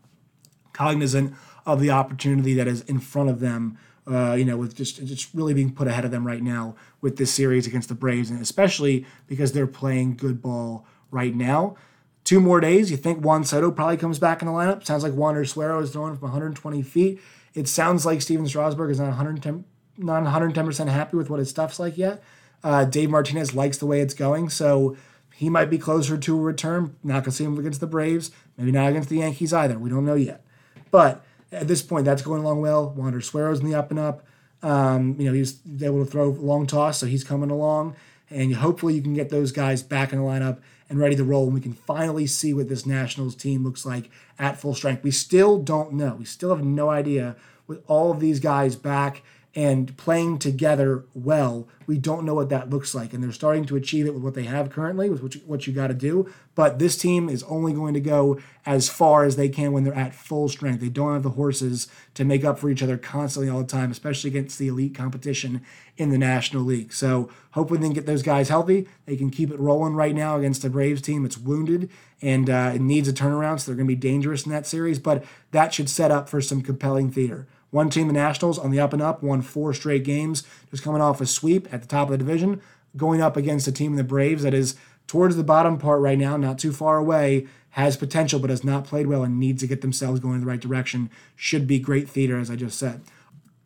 cognizant 0.73 1.35
of 1.67 1.81
the 1.81 1.91
opportunity 1.91 2.55
that 2.55 2.67
is 2.67 2.83
in 2.83 2.99
front 2.99 3.29
of 3.29 3.41
them. 3.41 3.79
Uh, 4.05 4.35
you 4.35 4.45
know, 4.45 4.57
with 4.57 4.75
just 4.75 5.05
just 5.07 5.33
really 5.33 5.55
being 5.55 5.73
put 5.73 5.87
ahead 5.87 6.05
of 6.05 6.11
them 6.11 6.27
right 6.27 6.43
now 6.43 6.75
with 7.01 7.19
this 7.19 7.33
series 7.33 7.69
against 7.69 7.89
the 7.89 7.95
Braves, 7.95 8.31
and 8.31 8.43
especially 8.43 9.07
because 9.29 9.53
they're 9.53 9.67
playing 9.67 10.17
good 10.17 10.43
ball 10.43 10.85
right 11.13 11.37
now. 11.37 11.77
Two 12.25 12.41
more 12.41 12.61
days, 12.61 12.91
you 12.91 12.97
think 12.97 13.25
Juan 13.25 13.45
Soto 13.45 13.71
probably 13.71 13.97
comes 13.97 14.19
back 14.19 14.43
in 14.43 14.47
the 14.47 14.53
lineup. 14.55 14.85
Sounds 14.85 15.03
like 15.03 15.13
Wander 15.13 15.45
Suero 15.45 15.81
is 15.81 15.91
throwing 15.91 16.17
from 16.17 16.23
120 16.23 16.83
feet. 16.83 17.21
It 17.55 17.69
sounds 17.69 18.07
like 18.07 18.23
Stephen 18.23 18.47
Strasburg 18.47 18.91
is 18.91 18.99
not 18.99 19.09
110 19.09 19.65
not 19.99 20.23
110% 20.25 20.89
happy 20.89 21.17
with 21.17 21.31
what 21.31 21.39
his 21.39 21.51
stuff's 21.51 21.79
like 21.79 21.99
yet. 21.99 22.23
Uh, 22.65 22.85
Dave 22.85 23.11
Martinez 23.11 23.55
likes 23.55 23.79
the 23.79 23.87
way 23.87 24.01
it's 24.01 24.15
going, 24.15 24.49
so 24.49 24.97
he 25.35 25.51
might 25.51 25.71
be 25.71 25.79
closer 25.79 26.17
to 26.17 26.39
a 26.39 26.41
return. 26.41 26.97
Not 27.03 27.25
to 27.25 27.31
see 27.31 27.45
him 27.45 27.59
against 27.59 27.81
the 27.81 27.87
Braves, 27.87 28.31
maybe 28.57 28.73
not 28.73 28.89
against 28.89 29.09
the 29.09 29.19
Yankees 29.19 29.53
either. 29.53 29.79
We 29.79 29.91
don't 29.91 30.05
know 30.05 30.15
yet. 30.15 30.45
But 30.91 31.25
at 31.53 31.69
this 31.69 31.83
point, 31.83 32.05
that's 32.05 32.23
going 32.23 32.43
along 32.43 32.61
well. 32.61 32.91
Wander 32.91 33.21
Suero's 33.21 33.61
in 33.61 33.71
the 33.71 33.79
up 33.79 33.91
and 33.91 34.01
up. 34.01 34.27
Um, 34.63 35.17
you 35.19 35.27
know, 35.27 35.33
he's 35.33 35.61
able 35.83 36.05
to 36.05 36.11
throw 36.11 36.31
long 36.31 36.67
toss, 36.67 36.99
so 36.99 37.07
he's 37.07 37.25
coming 37.25 37.51
along. 37.51 37.97
And 38.31 38.55
hopefully 38.55 38.95
you 38.95 39.03
can 39.03 39.15
get 39.15 39.29
those 39.29 39.53
guys 39.53 39.83
back 39.83 40.13
in 40.13 40.19
the 40.19 40.25
lineup 40.25 40.61
and 40.89 40.99
ready 40.99 41.17
to 41.17 41.25
roll, 41.25 41.45
and 41.45 41.55
we 41.55 41.61
can 41.61 41.73
finally 41.73 42.27
see 42.27 42.53
what 42.53 42.69
this 42.69 42.87
Nationals 42.87 43.35
team 43.35 43.65
looks 43.65 43.85
like 43.85 44.11
at 44.39 44.59
full 44.61 44.75
strength. 44.75 45.03
We 45.03 45.11
still 45.11 45.59
don't 45.59 45.93
know. 45.93 46.17
We 46.19 46.25
still 46.25 46.55
have 46.55 46.65
no 46.65 46.91
idea 46.91 47.37
with 47.67 47.83
all 47.87 48.11
of 48.11 48.21
these 48.21 48.41
guys 48.41 48.77
back 48.77 49.23
and 49.55 49.95
playing 49.99 50.39
together 50.39 51.05
well, 51.15 51.69
we 51.87 51.99
don't 51.99 52.25
know 52.25 52.35
what 52.35 52.49
that 52.49 52.71
looks 52.71 52.95
like. 52.95 53.13
And 53.13 53.23
they're 53.23 53.33
starting 53.33 53.67
to 53.67 53.77
achieve 53.77 54.07
it 54.07 54.15
with 54.15 54.23
what 54.23 54.35
they 54.35 54.45
have 54.45 54.71
currently, 54.71 55.11
with 55.11 55.23
what 55.23 55.35
you, 55.35 55.43
what 55.45 55.67
you 55.67 55.75
got 55.75 55.89
to 55.89 55.95
do. 55.95 56.33
But 56.55 56.79
this 56.79 56.97
team 56.97 57.29
is 57.29 57.43
only 57.45 57.75
going 57.75 57.93
to 57.93 58.01
go 58.01 58.41
as 58.65 58.89
far 58.89 59.25
as 59.25 59.37
they 59.37 59.51
can 59.51 59.73
when 59.73 59.85
they're 59.85 59.95
at 59.95 60.15
full 60.15 60.49
strength. 60.49 60.81
They 60.81 60.89
don't 60.89 61.13
have 61.13 61.23
the 61.23 61.31
horses 61.31 61.89
to 62.15 62.25
make 62.25 62.45
up 62.45 62.59
for 62.59 62.71
each 62.71 62.83
other 62.83 62.97
constantly 62.97 63.51
all 63.51 63.59
the 63.59 63.67
time, 63.67 63.91
especially 63.91 64.31
against 64.31 64.59
the 64.59 64.69
elite 64.69 64.95
competition 64.95 65.61
in 65.99 66.11
the 66.11 66.19
National 66.19 66.63
League. 66.63 66.93
So 66.93 67.31
hopefully 67.51 67.81
they 67.81 67.87
can 67.87 67.95
get 67.95 68.07
those 68.07 68.23
guys 68.23 68.49
healthy. 68.49 68.89
They 69.05 69.17
can 69.17 69.31
keep 69.31 69.51
it 69.51 69.61
rolling 69.61 69.95
right 69.95 70.15
now 70.15 70.39
against 70.39 70.63
the 70.63 70.71
Braves 70.71 71.03
team. 71.03 71.27
It's 71.27 71.37
wounded 71.37 71.91
and 72.23 72.49
uh, 72.49 72.73
it 72.75 72.81
needs 72.81 73.09
a 73.09 73.13
turnaround, 73.13 73.61
so 73.61 73.67
they're 73.67 73.77
going 73.77 73.89
to 73.89 73.95
be 73.95 73.97
dangerous 73.97 74.47
in 74.47 74.53
that 74.53 74.67
series. 74.67 74.99
But 74.99 75.25
that 75.51 75.75
should 75.75 75.91
set 75.91 76.11
up 76.11 76.29
for 76.29 76.41
some 76.41 76.63
compelling 76.63 77.11
theater. 77.11 77.49
One 77.73 77.89
team, 77.89 78.07
the 78.07 78.13
Nationals, 78.13 78.59
on 78.59 78.71
the 78.71 78.79
up 78.79 78.93
and 78.93 79.01
up, 79.01 79.23
won 79.23 79.41
four 79.41 79.73
straight 79.73 80.05
games, 80.05 80.45
just 80.71 80.83
coming 80.83 81.01
off 81.01 81.23
a 81.23 81.27
sweep 81.27 81.73
at 81.73 81.81
the 81.81 81.89
top 81.89 82.09
of 82.09 82.13
the 82.13 82.19
division, 82.19 82.61
going 82.99 83.23
up 83.23 83.35
against 83.35 83.67
a 83.67 83.73
team 83.73 83.93
in 83.93 83.97
the 83.97 84.05
Braves 84.05 84.43
that 84.43 84.53
is 84.53 84.77
towards 85.07 85.37
the 85.37 85.43
bottom 85.43 85.79
part 85.79 86.03
right 86.03 86.19
now, 86.19 86.37
not 86.37 86.59
too 86.59 86.71
far 86.71 86.99
away, 86.99 87.47
has 87.71 87.97
potential 87.97 88.39
but 88.39 88.51
has 88.51 88.63
not 88.63 88.85
played 88.85 89.07
well 89.07 89.25
and 89.25 89.41
needs 89.41 89.63
to 89.63 89.67
get 89.67 89.81
themselves 89.81 90.21
going 90.21 90.35
in 90.35 90.41
the 90.43 90.47
right 90.47 90.61
direction. 90.61 91.09
Should 91.35 91.67
be 91.67 91.79
great 91.79 92.11
theater, 92.11 92.39
as 92.39 92.51
I 92.51 92.57
just 92.57 92.79
said. 92.79 93.01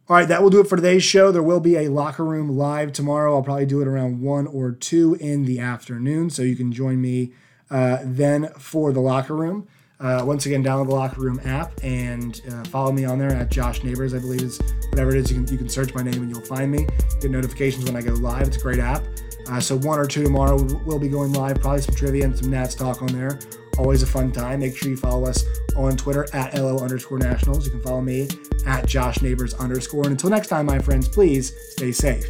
All 0.08 0.14
right, 0.14 0.28
that 0.28 0.40
will 0.40 0.50
do 0.50 0.60
it 0.60 0.68
for 0.68 0.76
today's 0.76 1.02
show. 1.02 1.32
There 1.32 1.42
will 1.42 1.58
be 1.58 1.76
a 1.76 1.88
locker 1.88 2.24
room 2.24 2.56
live 2.56 2.92
tomorrow. 2.92 3.34
I'll 3.34 3.42
probably 3.42 3.66
do 3.66 3.82
it 3.82 3.88
around 3.88 4.20
one 4.22 4.46
or 4.46 4.70
two 4.70 5.16
in 5.18 5.46
the 5.46 5.58
afternoon, 5.58 6.30
so 6.30 6.42
you 6.42 6.54
can 6.54 6.70
join 6.70 7.00
me 7.00 7.32
uh, 7.72 7.98
then 8.04 8.50
for 8.56 8.92
the 8.92 9.00
locker 9.00 9.34
room. 9.34 9.66
Uh, 9.98 10.22
once 10.26 10.44
again, 10.44 10.62
download 10.62 10.88
the 10.88 10.94
Locker 10.94 11.20
Room 11.20 11.40
app 11.44 11.72
and 11.82 12.42
uh, 12.50 12.64
follow 12.64 12.92
me 12.92 13.04
on 13.04 13.18
there 13.18 13.30
at 13.32 13.50
Josh 13.50 13.82
Neighbors. 13.82 14.12
I 14.12 14.18
believe 14.18 14.42
is 14.42 14.60
whatever 14.90 15.10
it 15.10 15.18
is. 15.18 15.30
You 15.30 15.38
can 15.38 15.48
you 15.48 15.58
can 15.58 15.68
search 15.68 15.94
my 15.94 16.02
name 16.02 16.22
and 16.22 16.30
you'll 16.30 16.44
find 16.44 16.70
me. 16.70 16.86
Get 17.20 17.30
notifications 17.30 17.86
when 17.86 17.96
I 17.96 18.02
go 18.02 18.12
live. 18.14 18.46
It's 18.46 18.58
a 18.58 18.60
great 18.60 18.78
app. 18.78 19.02
Uh, 19.48 19.60
so 19.60 19.76
one 19.78 19.98
or 19.98 20.06
two 20.06 20.24
tomorrow 20.24 20.62
we'll 20.84 20.98
be 20.98 21.08
going 21.08 21.32
live. 21.32 21.60
Probably 21.60 21.80
some 21.80 21.94
trivia 21.94 22.24
and 22.24 22.36
some 22.36 22.50
Nats 22.50 22.74
talk 22.74 23.00
on 23.00 23.08
there. 23.08 23.38
Always 23.78 24.02
a 24.02 24.06
fun 24.06 24.32
time. 24.32 24.60
Make 24.60 24.76
sure 24.76 24.90
you 24.90 24.96
follow 24.96 25.26
us 25.26 25.44
on 25.76 25.96
Twitter 25.96 26.26
at 26.32 26.54
LO 26.54 26.78
underscore 26.78 27.18
nationals. 27.18 27.64
You 27.64 27.72
can 27.72 27.80
follow 27.80 28.00
me 28.00 28.28
at 28.66 28.86
Josh 28.86 29.22
Neighbors 29.22 29.54
underscore. 29.54 30.02
And 30.02 30.12
until 30.12 30.30
next 30.30 30.48
time, 30.48 30.66
my 30.66 30.78
friends, 30.78 31.08
please 31.08 31.54
stay 31.72 31.92
safe. 31.92 32.24